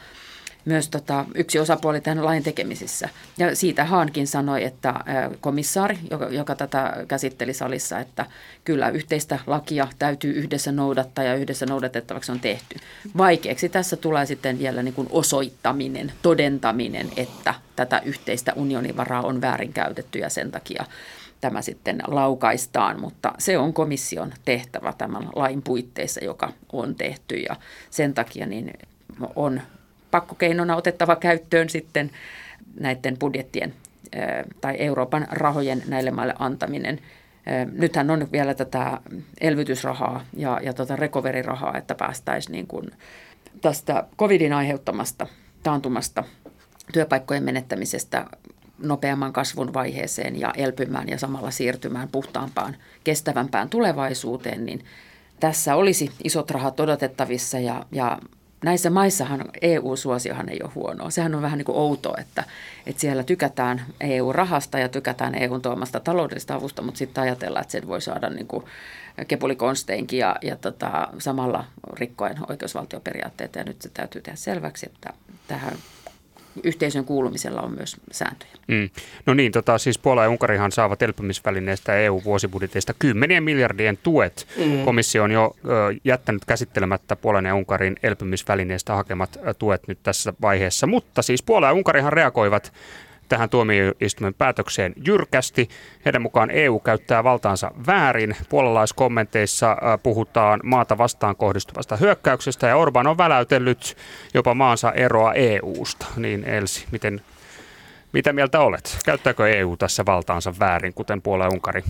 myös 0.68 0.88
tota, 0.88 1.24
yksi 1.34 1.58
osapuoli 1.58 2.00
tämän 2.00 2.24
lain 2.24 2.42
tekemisissä. 2.42 3.08
Ja 3.38 3.56
siitä 3.56 3.84
Haankin 3.84 4.26
sanoi, 4.26 4.64
että 4.64 4.94
komissaari, 5.40 5.98
joka, 6.10 6.28
joka 6.28 6.54
tätä 6.54 7.04
käsitteli 7.08 7.54
salissa, 7.54 7.98
että 7.98 8.26
kyllä 8.64 8.88
yhteistä 8.88 9.38
lakia 9.46 9.88
täytyy 9.98 10.32
yhdessä 10.32 10.72
noudattaa 10.72 11.24
ja 11.24 11.34
yhdessä 11.34 11.66
noudatettavaksi 11.66 12.32
on 12.32 12.40
tehty. 12.40 12.76
Vaikeaksi 13.16 13.68
tässä 13.68 13.96
tulee 13.96 14.26
sitten 14.26 14.58
vielä 14.58 14.82
niin 14.82 14.94
kuin 14.94 15.08
osoittaminen, 15.10 16.12
todentaminen, 16.22 17.08
että 17.16 17.54
tätä 17.76 18.02
yhteistä 18.04 18.52
unionivaraa 18.56 19.22
on 19.22 19.40
väärinkäytetty 19.40 20.18
ja 20.18 20.28
sen 20.28 20.50
takia 20.50 20.84
tämä 21.40 21.62
sitten 21.62 22.02
laukaistaan, 22.06 23.00
mutta 23.00 23.32
se 23.38 23.58
on 23.58 23.72
komission 23.72 24.32
tehtävä 24.44 24.92
tämän 24.98 25.28
lain 25.36 25.62
puitteissa, 25.62 26.24
joka 26.24 26.52
on 26.72 26.94
tehty 26.94 27.36
ja 27.36 27.56
sen 27.90 28.14
takia 28.14 28.46
niin 28.46 28.72
on 29.36 29.60
pakkokeinona 30.10 30.76
otettava 30.76 31.16
käyttöön 31.16 31.68
sitten 31.68 32.10
näiden 32.80 33.18
budjettien 33.18 33.74
tai 34.60 34.76
Euroopan 34.78 35.26
rahojen 35.30 35.82
näille 35.86 36.10
maille 36.10 36.34
antaminen. 36.38 37.00
Nythän 37.72 38.10
on 38.10 38.28
vielä 38.32 38.54
tätä 38.54 39.00
elvytysrahaa 39.40 40.24
ja, 40.36 40.60
ja 40.62 40.72
tota 40.72 40.96
recovery-rahaa, 40.96 41.76
että 41.78 41.94
päästäisiin 41.94 42.52
niin 42.52 42.66
kuin 42.66 42.90
tästä 43.60 44.04
covidin 44.18 44.52
aiheuttamasta 44.52 45.26
taantumasta, 45.62 46.24
työpaikkojen 46.92 47.42
menettämisestä 47.42 48.26
nopeamman 48.78 49.32
kasvun 49.32 49.74
vaiheeseen 49.74 50.40
ja 50.40 50.52
elpymään 50.56 51.08
ja 51.08 51.18
samalla 51.18 51.50
siirtymään 51.50 52.08
puhtaampaan, 52.08 52.76
kestävämpään 53.04 53.68
tulevaisuuteen, 53.68 54.66
niin 54.66 54.84
tässä 55.40 55.74
olisi 55.74 56.10
isot 56.24 56.50
rahat 56.50 56.80
odotettavissa 56.80 57.58
ja, 57.58 57.86
ja 57.92 58.18
näissä 58.64 58.90
maissahan 58.90 59.44
EU-suosiohan 59.62 60.48
ei 60.48 60.60
ole 60.62 60.72
huonoa. 60.74 61.10
Sehän 61.10 61.34
on 61.34 61.42
vähän 61.42 61.58
niin 61.58 61.66
kuin 61.66 61.78
outoa, 61.78 62.16
että, 62.18 62.44
että 62.86 63.00
siellä 63.00 63.22
tykätään 63.22 63.84
EU-rahasta 64.00 64.78
ja 64.78 64.88
tykätään 64.88 65.34
EUn 65.34 65.62
tuomasta 65.62 66.00
taloudellista 66.00 66.54
avusta, 66.54 66.82
mutta 66.82 66.98
sitten 66.98 67.22
ajatellaan, 67.22 67.62
että 67.62 67.72
sen 67.72 67.88
voi 67.88 68.00
saada 68.00 68.30
niin 68.30 68.46
kuin 68.46 68.64
kepulikonsteinkin 69.28 70.18
ja, 70.18 70.36
ja 70.42 70.56
tota, 70.56 71.08
samalla 71.18 71.64
rikkoen 71.92 72.36
oikeusvaltioperiaatteita. 72.48 73.58
Ja 73.58 73.64
nyt 73.64 73.82
se 73.82 73.88
täytyy 73.88 74.22
tehdä 74.22 74.36
selväksi, 74.36 74.86
että 74.86 75.12
tähän 75.48 75.72
yhteisön 76.64 77.04
kuulumisella 77.04 77.60
on 77.60 77.74
myös 77.74 77.96
sääntöjä. 78.12 78.50
Mm. 78.68 78.90
No 79.26 79.34
niin, 79.34 79.52
tota, 79.52 79.78
siis 79.78 79.98
Puola 79.98 80.22
ja 80.22 80.30
Unkarihan 80.30 80.72
saavat 80.72 81.02
elpymisvälineestä 81.02 81.96
EU-vuosibudjeteista 81.96 82.94
kymmenien 82.98 83.42
miljardien 83.42 83.98
tuet. 84.02 84.46
Mm. 84.56 84.84
Komissio 84.84 85.22
on 85.22 85.30
jo 85.30 85.56
ö, 85.64 85.68
jättänyt 86.04 86.44
käsittelemättä 86.44 87.16
Puolan 87.16 87.44
ja 87.44 87.54
Unkarin 87.54 87.96
elpymisvälineestä 88.02 88.94
hakemat 88.94 89.38
ö, 89.46 89.54
tuet 89.54 89.88
nyt 89.88 89.98
tässä 90.02 90.32
vaiheessa. 90.40 90.86
Mutta 90.86 91.22
siis 91.22 91.42
Puola 91.42 91.66
ja 91.66 91.72
Unkarihan 91.72 92.12
reagoivat 92.12 92.72
tähän 93.28 93.50
tuomioistuimen 93.50 94.34
päätökseen 94.34 94.92
jyrkästi. 95.06 95.68
Heidän 96.04 96.22
mukaan 96.22 96.50
EU 96.50 96.78
käyttää 96.78 97.24
valtaansa 97.24 97.70
väärin. 97.86 98.36
Puolalaiskommenteissa 98.48 99.76
puhutaan 100.02 100.60
maata 100.64 100.98
vastaan 100.98 101.36
kohdistuvasta 101.36 101.96
hyökkäyksestä 101.96 102.66
ja 102.66 102.76
Orban 102.76 103.06
on 103.06 103.18
väläytellyt 103.18 103.96
jopa 104.34 104.54
maansa 104.54 104.92
eroa 104.92 105.32
EUsta. 105.32 106.06
Niin 106.16 106.44
Elsi, 106.44 106.86
miten, 106.90 107.20
mitä 108.12 108.32
mieltä 108.32 108.60
olet? 108.60 108.98
Käyttääkö 109.04 109.48
EU 109.48 109.76
tässä 109.76 110.06
valtaansa 110.06 110.54
väärin, 110.58 110.94
kuten 110.94 111.22
Puola 111.22 111.44
ja 111.44 111.50
Unkari 111.50 111.82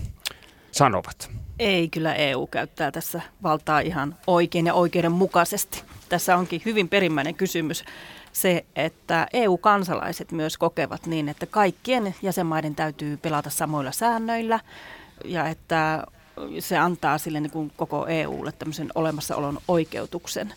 sanovat? 0.71 1.29
Ei, 1.59 1.89
kyllä 1.89 2.13
EU 2.13 2.47
käyttää 2.47 2.91
tässä 2.91 3.21
valtaa 3.43 3.79
ihan 3.79 4.15
oikein 4.27 4.65
ja 4.65 4.73
oikeudenmukaisesti. 4.73 5.83
Tässä 6.09 6.37
onkin 6.37 6.61
hyvin 6.65 6.89
perimmäinen 6.89 7.35
kysymys 7.35 7.83
se, 8.33 8.65
että 8.75 9.27
EU-kansalaiset 9.33 10.31
myös 10.31 10.57
kokevat 10.57 11.05
niin, 11.05 11.29
että 11.29 11.45
kaikkien 11.45 12.15
jäsenmaiden 12.21 12.75
täytyy 12.75 13.17
pelata 13.17 13.49
samoilla 13.49 13.91
säännöillä 13.91 14.59
ja 15.25 15.47
että 15.47 16.03
se 16.59 16.77
antaa 16.77 17.17
sille 17.17 17.39
niin 17.39 17.51
kuin 17.51 17.71
koko 17.77 18.07
EUlle 18.07 18.51
tämmöisen 18.51 18.89
olemassaolon 18.95 19.57
oikeutuksen. 19.67 20.53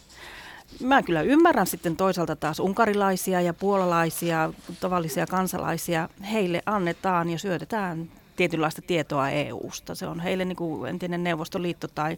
Mä 0.81 1.03
kyllä 1.03 1.23
ymmärrän 1.23 1.67
sitten 1.67 1.97
toisaalta 1.97 2.37
taas 2.37 2.61
unkarilaisia 2.61 3.41
ja 3.41 3.55
puolalaisia, 3.55 4.53
tavallisia 4.81 5.27
kansalaisia. 5.27 6.09
Heille 6.33 6.63
annetaan 6.67 7.31
ja 7.31 7.39
syötetään 7.39 8.09
tietynlaista 8.37 8.83
tietoa 8.83 9.31
EUsta. 9.31 9.95
Se 9.95 10.07
on 10.07 10.21
heille 10.21 10.45
niin 10.45 10.57
kuin 10.57 10.91
entinen 10.91 11.25
Neuvostoliitto 11.25 11.89
tai 11.89 12.17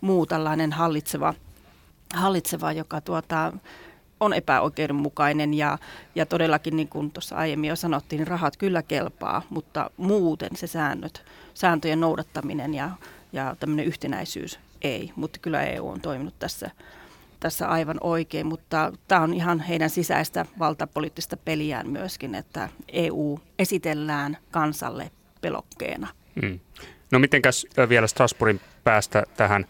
muu 0.00 0.26
tällainen 0.26 0.72
hallitseva, 0.72 1.34
hallitseva 2.14 2.72
joka 2.72 3.00
tuota, 3.00 3.52
on 4.20 4.32
epäoikeudenmukainen 4.32 5.54
ja, 5.54 5.78
ja 6.14 6.26
todellakin 6.26 6.76
niin 6.76 6.88
kuin 6.88 7.10
tuossa 7.10 7.36
aiemmin 7.36 7.68
jo 7.68 7.76
sanottiin, 7.76 8.18
niin 8.18 8.28
rahat 8.28 8.56
kyllä 8.56 8.82
kelpaa, 8.82 9.42
mutta 9.50 9.90
muuten 9.96 10.50
se 10.54 10.66
säännöt, 10.66 11.24
sääntöjen 11.54 12.00
noudattaminen 12.00 12.74
ja, 12.74 12.90
ja 13.32 13.56
tämmöinen 13.60 13.86
yhtenäisyys 13.86 14.60
ei, 14.82 15.12
mutta 15.16 15.38
kyllä 15.38 15.62
EU 15.62 15.88
on 15.88 16.00
toiminut 16.00 16.34
tässä, 16.38 16.70
tässä 17.40 17.68
aivan 17.68 17.98
oikein, 18.00 18.46
mutta 18.46 18.92
tämä 19.08 19.20
on 19.20 19.34
ihan 19.34 19.60
heidän 19.60 19.90
sisäistä 19.90 20.46
valtapoliittista 20.58 21.36
peliään 21.36 21.90
myöskin, 21.90 22.34
että 22.34 22.68
EU 22.88 23.40
esitellään 23.58 24.36
kansalle 24.50 25.10
pelokkeena. 25.40 26.08
Hmm. 26.42 26.60
No 27.10 27.18
mitenkäs 27.18 27.66
vielä 27.88 28.06
Strasbourgin 28.06 28.60
päästä 28.84 29.24
tähän 29.36 29.66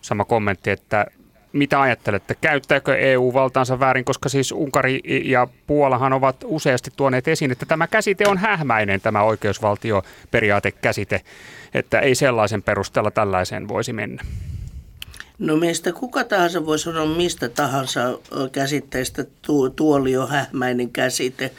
sama 0.00 0.24
kommentti, 0.24 0.70
että 0.70 1.06
mitä 1.52 1.80
ajattelette, 1.80 2.36
käyttääkö 2.40 2.96
EU 2.96 3.32
valtaansa 3.32 3.80
väärin, 3.80 4.04
koska 4.04 4.28
siis 4.28 4.52
Unkari 4.52 5.00
ja 5.24 5.48
Puolahan 5.66 6.12
ovat 6.12 6.36
useasti 6.44 6.90
tuoneet 6.96 7.28
esiin, 7.28 7.50
että 7.50 7.66
tämä 7.66 7.86
käsite 7.86 8.28
on 8.28 8.38
hähmäinen, 8.38 9.00
tämä 9.00 9.22
oikeusvaltioperiaatekäsite, 9.22 11.20
että 11.74 12.00
ei 12.00 12.14
sellaisen 12.14 12.62
perusteella 12.62 13.10
tällaiseen 13.10 13.68
voisi 13.68 13.92
mennä. 13.92 14.22
No 15.38 15.56
meistä 15.56 15.92
kuka 15.92 16.24
tahansa 16.24 16.66
voi 16.66 16.78
sanoa 16.78 17.06
mistä 17.06 17.48
tahansa 17.48 18.00
käsitteistä 18.52 19.24
tuoli 19.76 20.16
on 20.16 20.28
hähmäinen 20.28 20.90
käsite, 20.90 21.50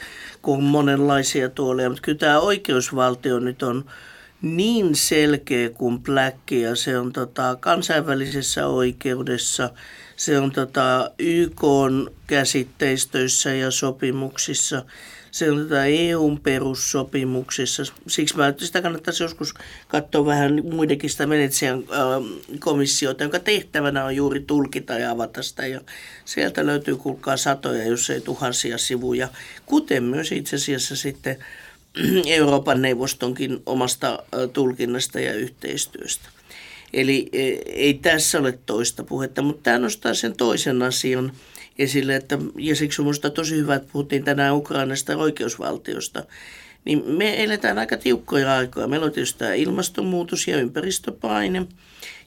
kun 0.42 0.56
on 0.56 0.64
monenlaisia 0.64 1.48
tuolia, 1.48 1.88
mutta 1.88 2.02
kyllä 2.02 2.18
tämä 2.18 2.38
oikeusvaltio 2.38 3.38
nyt 3.38 3.62
on 3.62 3.84
niin 4.42 4.94
selkeä 4.94 5.70
kuin 5.70 6.02
Black 6.02 6.50
ja 6.50 6.76
se 6.76 6.98
on 6.98 7.12
tota, 7.12 7.56
kansainvälisessä 7.60 8.66
oikeudessa, 8.66 9.70
se 10.16 10.38
on 10.38 10.52
tota, 10.52 11.10
YK 11.18 11.62
käsitteistöissä 12.26 13.54
ja 13.54 13.70
sopimuksissa, 13.70 14.84
se 15.30 15.50
on 15.50 15.58
tota 15.58 15.84
EUn 15.84 16.40
perussopimuksissa. 16.40 17.82
Siksi 18.06 18.36
mä 18.36 18.54
sitä 18.58 18.82
kannattaisi 18.82 19.22
joskus 19.22 19.54
katsoa 19.88 20.26
vähän 20.26 20.60
muidenkin 20.72 21.10
sitä 21.10 21.28
Venetsian 21.28 21.78
äh, 21.78 22.58
komissiota, 22.58 23.24
jonka 23.24 23.38
tehtävänä 23.38 24.04
on 24.04 24.16
juuri 24.16 24.40
tulkita 24.40 24.92
ja 24.92 25.10
avata 25.10 25.42
sitä. 25.42 25.66
Ja 25.66 25.80
sieltä 26.24 26.66
löytyy 26.66 26.96
kuulkaa 26.96 27.36
satoja, 27.36 27.84
jos 27.84 28.10
ei 28.10 28.20
tuhansia 28.20 28.78
sivuja, 28.78 29.28
kuten 29.66 30.02
myös 30.02 30.32
itse 30.32 30.56
asiassa 30.56 30.96
sitten 30.96 31.36
Euroopan 32.26 32.82
neuvostonkin 32.82 33.62
omasta 33.66 34.22
tulkinnasta 34.52 35.20
ja 35.20 35.34
yhteistyöstä. 35.34 36.28
Eli 36.92 37.28
e, 37.32 37.42
ei 37.66 37.94
tässä 37.94 38.38
ole 38.38 38.58
toista 38.66 39.04
puhetta, 39.04 39.42
mutta 39.42 39.62
tämä 39.62 39.78
nostaa 39.78 40.14
sen 40.14 40.36
toisen 40.36 40.82
asian 40.82 41.32
esille, 41.78 42.16
että, 42.16 42.38
ja 42.58 42.76
siksi 42.76 43.02
minusta 43.02 43.30
tosi 43.30 43.56
hyvä, 43.56 43.74
että 43.74 43.88
puhuttiin 43.92 44.24
tänään 44.24 44.56
Ukrainasta 44.56 45.16
oikeusvaltiosta, 45.16 46.24
niin 46.84 47.02
me 47.06 47.44
eletään 47.44 47.78
aika 47.78 47.96
tiukkoja 47.96 48.56
aikoja. 48.56 48.86
Meillä 48.86 49.06
on 49.06 49.12
tietysti 49.12 49.38
tämä 49.38 49.54
ilmastonmuutos 49.54 50.48
ja 50.48 50.56
ympäristöpaine, 50.56 51.66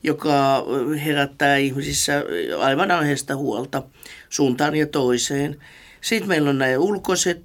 joka 0.04 0.65
herättää 1.06 1.58
ihmisissä 1.58 2.23
aivan 2.60 2.91
aiheesta 2.91 3.36
huolta 3.36 3.84
suuntaan 4.30 4.75
ja 4.75 4.88
toiseen– 4.88 5.58
sitten 6.05 6.27
meillä 6.27 6.49
on 6.49 6.57
nämä 6.57 6.77
ulkoiset 6.77 7.43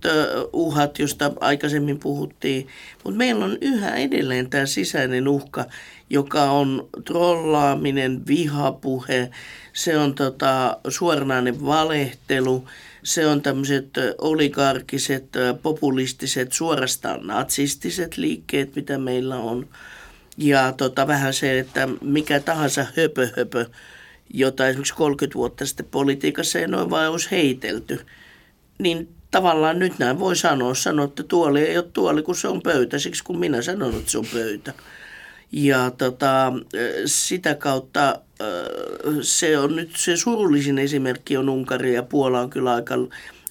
uhat, 0.52 0.98
joista 0.98 1.32
aikaisemmin 1.40 1.98
puhuttiin, 1.98 2.68
mutta 3.04 3.18
meillä 3.18 3.44
on 3.44 3.58
yhä 3.60 3.96
edelleen 3.96 4.50
tämä 4.50 4.66
sisäinen 4.66 5.28
uhka, 5.28 5.64
joka 6.10 6.42
on 6.42 6.88
trollaaminen, 7.04 8.26
vihapuhe, 8.26 9.30
se 9.72 9.98
on 9.98 10.14
tota, 10.14 10.76
suoranainen 10.88 11.66
valehtelu, 11.66 12.68
se 13.02 13.26
on 13.26 13.42
tämmöiset 13.42 13.88
oligarkiset, 14.18 15.28
populistiset, 15.62 16.52
suorastaan 16.52 17.26
natsistiset 17.26 18.16
liikkeet, 18.16 18.76
mitä 18.76 18.98
meillä 18.98 19.36
on. 19.36 19.68
Ja 20.36 20.72
tota, 20.72 21.06
vähän 21.06 21.34
se, 21.34 21.58
että 21.58 21.88
mikä 22.00 22.40
tahansa 22.40 22.86
höpö 22.96 23.28
höpö, 23.36 23.66
jota 24.34 24.68
esimerkiksi 24.68 24.94
30 24.94 25.34
vuotta 25.34 25.66
sitten 25.66 25.86
politiikassa 25.90 26.58
ei 26.58 26.66
noin 26.66 26.90
vaan 26.90 27.10
olisi 27.10 27.30
heitelty– 27.30 28.00
niin 28.80 29.08
tavallaan 29.30 29.78
nyt 29.78 29.98
näin 29.98 30.18
voi 30.18 30.36
sanoa, 30.36 30.74
sanoa, 30.74 31.04
että 31.04 31.22
tuoli 31.22 31.60
ei 31.60 31.78
ole 31.78 31.86
tuoli, 31.92 32.22
kun 32.22 32.36
se 32.36 32.48
on 32.48 32.62
pöytä, 32.62 32.98
siksi 32.98 33.24
kun 33.24 33.38
minä 33.38 33.62
sanon, 33.62 33.94
että 33.94 34.10
se 34.10 34.18
on 34.18 34.26
pöytä. 34.32 34.72
Ja 35.52 35.90
tota, 35.90 36.52
sitä 37.06 37.54
kautta 37.54 38.20
se 39.22 39.58
on 39.58 39.76
nyt 39.76 39.96
se 39.96 40.16
surullisin 40.16 40.78
esimerkki 40.78 41.36
on 41.36 41.48
Unkari 41.48 41.94
ja 41.94 42.02
Puola 42.02 42.40
on 42.40 42.50
kyllä 42.50 42.74
aika, 42.74 42.94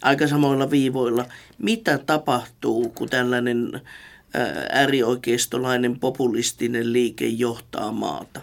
aika 0.01 0.27
samoilla 0.27 0.71
viivoilla. 0.71 1.25
Mitä 1.57 1.97
tapahtuu, 1.97 2.89
kun 2.89 3.09
tällainen 3.09 3.81
äärioikeistolainen 4.69 5.99
populistinen 5.99 6.93
liike 6.93 7.27
johtaa 7.27 7.91
maata? 7.91 8.41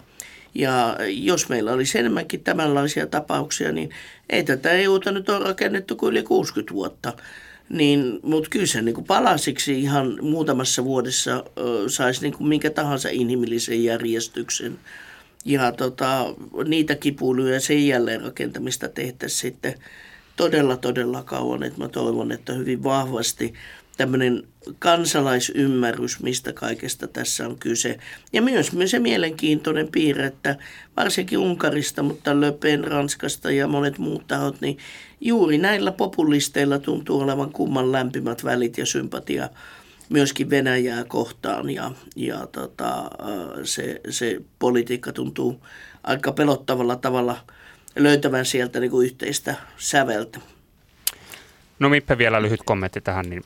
Ja 0.55 0.97
jos 1.07 1.49
meillä 1.49 1.71
olisi 1.71 1.99
enemmänkin 1.99 2.43
tämänlaisia 2.43 3.07
tapauksia, 3.07 3.71
niin 3.71 3.89
ei 4.29 4.43
tätä 4.43 4.71
EUta 4.71 5.11
nyt 5.11 5.29
ole 5.29 5.43
rakennettu 5.43 5.95
kuin 5.95 6.11
yli 6.11 6.23
60 6.23 6.73
vuotta. 6.73 7.13
Niin, 7.69 8.19
mutta 8.23 8.49
kyllä 8.49 8.65
se 8.65 8.81
niin 8.81 8.95
kuin 8.95 9.05
palasiksi 9.05 9.81
ihan 9.81 10.17
muutamassa 10.21 10.83
vuodessa 10.83 11.43
saisi 11.87 12.21
niin 12.21 12.33
kuin 12.33 12.47
minkä 12.47 12.69
tahansa 12.69 13.09
inhimillisen 13.09 13.83
järjestyksen. 13.83 14.79
Ja 15.45 15.71
tota, 15.71 16.25
niitä 16.65 16.95
kipuiluja 16.95 17.59
sen 17.59 17.87
jälleen 17.87 18.21
rakentamista 18.21 18.89
tehtäisiin 18.89 19.39
sitten 19.39 19.75
todella, 20.35 20.77
todella 20.77 21.23
kauan. 21.23 21.63
Että 21.63 21.79
mä 21.79 21.87
toivon, 21.87 22.31
että 22.31 22.53
hyvin 22.53 22.83
vahvasti 22.83 23.53
tämmöinen 23.97 24.43
kansalaisymmärrys, 24.79 26.19
mistä 26.19 26.53
kaikesta 26.53 27.07
tässä 27.07 27.47
on 27.47 27.57
kyse. 27.59 27.97
Ja 28.33 28.41
myös 28.41 28.71
se 28.85 28.99
mielenkiintoinen 28.99 29.87
piirre, 29.87 30.25
että 30.25 30.55
varsinkin 30.97 31.37
Unkarista, 31.37 32.03
mutta 32.03 32.41
Löpen 32.41 32.83
Ranskasta 32.83 33.51
ja 33.51 33.67
monet 33.67 33.97
muut 33.97 34.27
tahot, 34.27 34.61
niin 34.61 34.77
juuri 35.21 35.57
näillä 35.57 35.91
populisteilla 35.91 36.79
tuntuu 36.79 37.19
olevan 37.19 37.51
kumman 37.51 37.91
lämpimät 37.91 38.43
välit 38.43 38.77
ja 38.77 38.85
sympatia 38.85 39.49
myöskin 40.09 40.49
Venäjää 40.49 41.03
kohtaan 41.03 41.69
ja, 41.69 41.91
ja 42.15 42.47
tota, 42.51 43.09
se, 43.63 44.01
se 44.09 44.41
politiikka 44.59 45.11
tuntuu 45.11 45.65
aika 46.03 46.31
pelottavalla 46.31 46.95
tavalla 46.95 47.37
löytävän 47.95 48.45
sieltä 48.45 48.79
niin 48.79 48.91
kuin 48.91 49.05
yhteistä 49.05 49.55
säveltä. 49.77 50.39
No 51.79 51.89
Mippe 51.89 52.17
vielä 52.17 52.41
lyhyt 52.41 52.59
kommentti 52.65 53.01
tähän, 53.01 53.29
niin 53.29 53.43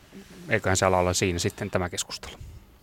eiköhän 0.52 0.78
siellä 0.78 0.98
olla 0.98 1.14
siinä 1.14 1.40
sitten 1.40 1.72
tämä 1.72 1.90
keskustelu. 1.90 2.34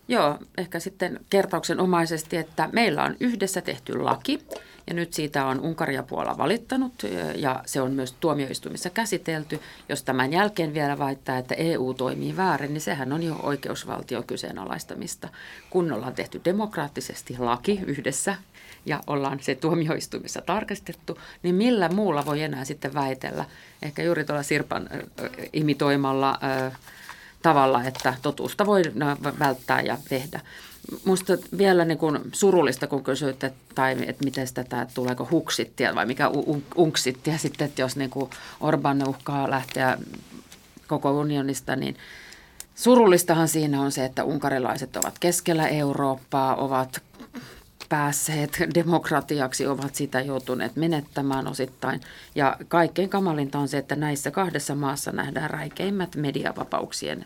Joo, 0.09 0.38
ehkä 0.59 0.81
sitten 0.81 1.20
kertauksenomaisesti, 1.31 2.37
että 2.37 2.68
meillä 2.72 3.04
on 3.04 3.16
yhdessä 3.20 3.61
tehty 3.61 3.98
laki 3.98 4.40
ja 4.87 4.94
nyt 4.94 5.12
siitä 5.12 5.46
on 5.46 5.61
Unkari 5.61 5.94
ja 5.94 6.02
Puola 6.02 6.38
valittanut 6.38 6.92
ja 7.35 7.62
se 7.66 7.81
on 7.81 7.92
myös 7.92 8.12
tuomioistuimissa 8.12 8.90
käsitelty. 8.90 9.61
Jos 9.88 10.02
tämän 10.02 10.33
jälkeen 10.33 10.74
vielä 10.74 10.98
väittää, 10.98 11.38
että 11.38 11.54
EU 11.54 11.94
toimii 11.94 12.37
väärin, 12.37 12.72
niin 12.72 12.81
sehän 12.81 13.12
on 13.12 13.22
jo 13.22 13.40
oikeusvaltion 13.42 14.25
kyseenalaistamista. 14.25 15.29
Kun 15.71 15.92
ollaan 15.92 16.14
tehty 16.14 16.40
demokraattisesti 16.44 17.37
laki 17.38 17.81
yhdessä 17.87 18.35
ja 18.87 19.00
ollaan 19.06 19.40
se 19.40 19.54
tuomioistuimissa 19.54 20.40
tarkastettu, 20.40 21.19
niin 21.42 21.54
millä 21.54 21.88
muulla 21.88 22.27
voi 22.27 22.42
enää 22.42 22.64
sitten 22.64 22.94
väitellä? 22.94 23.44
Ehkä 23.83 24.02
juuri 24.02 24.25
tuolla 24.25 24.42
Sirpan 24.42 24.88
imitoimalla 25.52 26.38
äh, 26.66 26.79
tavalla, 27.43 27.85
että 27.85 28.15
totuusta 28.23 28.67
voi 28.67 28.83
välttää 29.39 29.81
ja 29.81 29.99
tehdä. 30.09 30.41
Musta 31.05 31.33
vielä 31.59 31.85
niin 31.85 31.99
kuin 31.99 32.19
surullista, 32.33 32.87
kun 32.87 33.05
kysyit, 33.05 33.45
että, 33.45 33.59
tai 33.75 33.97
että 34.07 34.25
miten 34.25 34.47
tätä, 34.55 34.87
tuleeko 34.95 35.29
huksittia 35.31 35.95
vai 35.95 36.07
mikä 36.07 36.31
unksittia 36.77 37.39
sitten, 37.49 37.69
että 37.69 37.83
jos 37.83 37.97
niin 37.97 38.11
kuin 38.11 38.31
Orban 38.61 39.09
uhkaa 39.09 39.51
lähteä 39.51 39.99
koko 40.87 41.11
unionista, 41.11 41.77
niin 41.77 41.97
surullistahan 42.75 43.49
siinä 43.49 43.81
on 43.81 43.93
se, 43.93 44.05
että 44.05 44.25
unkarilaiset 44.25 44.97
ovat 44.97 45.19
keskellä 45.19 45.69
Eurooppaa, 45.69 46.57
ovat 46.57 47.03
päässeet 47.89 48.59
demokratiaksi, 48.75 49.67
ovat 49.67 49.95
sitä 49.95 50.21
joutuneet 50.21 50.77
menettämään 50.77 51.47
osittain. 51.49 52.01
Ja 52.35 52.57
kaikkein 52.69 53.09
kamalinta 53.09 53.59
on 53.59 53.69
se, 53.69 53.79
että 53.79 53.97
näissä 53.97 54.31
kahdessa 54.31 54.75
maassa 54.75 55.13
nähdään 55.13 55.51
räikeimmät 55.51 56.17
mediavapauksien 56.17 57.25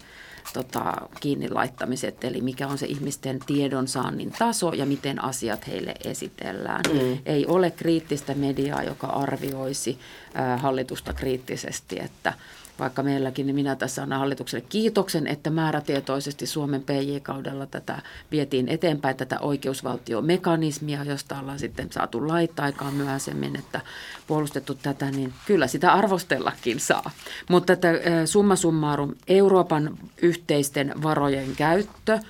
tota, 0.53 0.93
kiinni 1.21 1.51
laittamiset, 1.51 2.25
eli 2.25 2.41
mikä 2.41 2.69
on 2.69 2.79
se 2.79 2.87
ihmisten 2.87 3.39
tiedonsaannin 3.47 4.33
taso 4.39 4.73
ja 4.73 4.87
miten 4.87 5.25
asiat 5.25 5.67
heille 5.67 5.95
esitellään. 6.05 6.83
Mm. 6.93 7.19
Ei 7.27 7.47
ole 7.47 7.71
kriittistä 7.71 8.35
mediaa, 8.35 8.83
joka 8.83 9.07
arvioisi 9.07 9.99
äh, 10.37 10.61
hallitusta 10.61 11.13
kriittisesti, 11.13 12.01
että– 12.01 12.33
vaikka 12.79 13.03
meilläkin, 13.03 13.47
niin 13.47 13.55
minä 13.55 13.77
tässä 13.77 14.03
annan 14.03 14.19
hallitukselle 14.19 14.65
kiitoksen, 14.69 15.27
että 15.27 15.51
määrätietoisesti 15.51 16.47
Suomen 16.47 16.83
PJ-kaudella 16.83 17.67
tätä 17.67 18.03
vietiin 18.31 18.69
eteenpäin, 18.69 19.17
tätä 19.17 19.41
oikeusvaltiomekanismia, 19.41 21.05
josta 21.05 21.39
ollaan 21.39 21.59
sitten 21.59 21.93
saatu 21.93 22.29
laittaa 22.29 22.65
aikaan 22.65 22.95
myöhemmin, 22.95 23.57
että 23.57 23.81
puolustettu 24.27 24.75
tätä, 24.75 25.11
niin 25.11 25.33
kyllä 25.47 25.67
sitä 25.67 25.93
arvostellakin 25.93 26.81
saa. 26.81 27.11
Mutta 27.51 27.73
että 27.73 27.89
summa 28.25 28.57
summarum, 28.57 29.15
Euroopan 29.29 29.99
yhteisten 30.23 30.95
varojen 31.03 31.57
käyttö– 31.57 32.19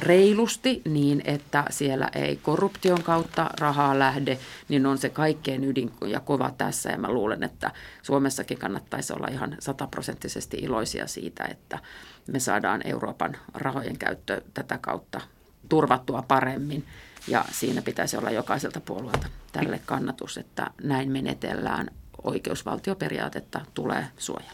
reilusti 0.00 0.82
niin, 0.84 1.22
että 1.24 1.64
siellä 1.70 2.08
ei 2.14 2.36
korruption 2.36 3.02
kautta 3.02 3.50
rahaa 3.60 3.98
lähde, 3.98 4.38
niin 4.68 4.86
on 4.86 4.98
se 4.98 5.08
kaikkein 5.08 5.64
ydin 5.64 5.92
ja 6.06 6.20
kova 6.20 6.50
tässä. 6.58 6.90
Ja 6.90 6.98
mä 6.98 7.12
luulen, 7.12 7.42
että 7.42 7.70
Suomessakin 8.02 8.58
kannattaisi 8.58 9.12
olla 9.12 9.26
ihan 9.26 9.56
sataprosenttisesti 9.60 10.56
iloisia 10.56 11.06
siitä, 11.06 11.44
että 11.44 11.78
me 12.26 12.40
saadaan 12.40 12.80
Euroopan 12.84 13.36
rahojen 13.54 13.98
käyttö 13.98 14.42
tätä 14.54 14.78
kautta 14.80 15.20
turvattua 15.68 16.22
paremmin. 16.28 16.84
Ja 17.28 17.44
siinä 17.52 17.82
pitäisi 17.82 18.16
olla 18.16 18.30
jokaiselta 18.30 18.80
puolueelta 18.80 19.26
tälle 19.52 19.80
kannatus, 19.86 20.38
että 20.38 20.70
näin 20.82 21.12
menetellään. 21.12 21.90
Oikeusvaltioperiaatetta 22.22 23.60
tulee 23.74 24.06
suojella. 24.16 24.52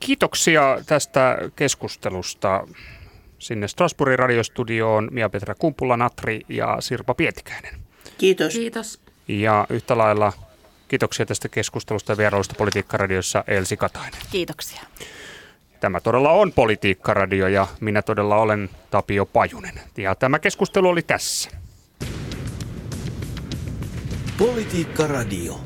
Kiitoksia 0.00 0.78
tästä 0.86 1.38
keskustelusta 1.56 2.66
sinne 3.44 3.68
Strasbourgin 3.68 4.18
radiostudioon 4.18 5.08
Mia-Petra 5.10 5.54
Kumpula-Natri 5.54 6.40
ja 6.48 6.76
Sirpa 6.80 7.14
Pietikäinen. 7.14 7.74
Kiitos. 8.18 8.52
Kiitos. 8.52 9.00
Ja 9.28 9.66
yhtä 9.70 9.98
lailla 9.98 10.32
kiitoksia 10.88 11.26
tästä 11.26 11.48
keskustelusta 11.48 12.12
ja 12.12 12.16
vierailusta 12.16 12.54
Politiikkaradiossa 12.58 13.44
Elsi 13.46 13.76
Katainen. 13.76 14.20
Kiitoksia. 14.30 14.80
Tämä 15.80 16.00
todella 16.00 16.30
on 16.30 16.52
Politiikkaradio 16.52 17.48
ja 17.48 17.66
minä 17.80 18.02
todella 18.02 18.36
olen 18.36 18.70
Tapio 18.90 19.26
Pajunen. 19.26 19.80
Ja 19.96 20.14
tämä 20.14 20.38
keskustelu 20.38 20.88
oli 20.88 21.02
tässä. 21.02 21.50
Politiikkaradio. 24.38 25.60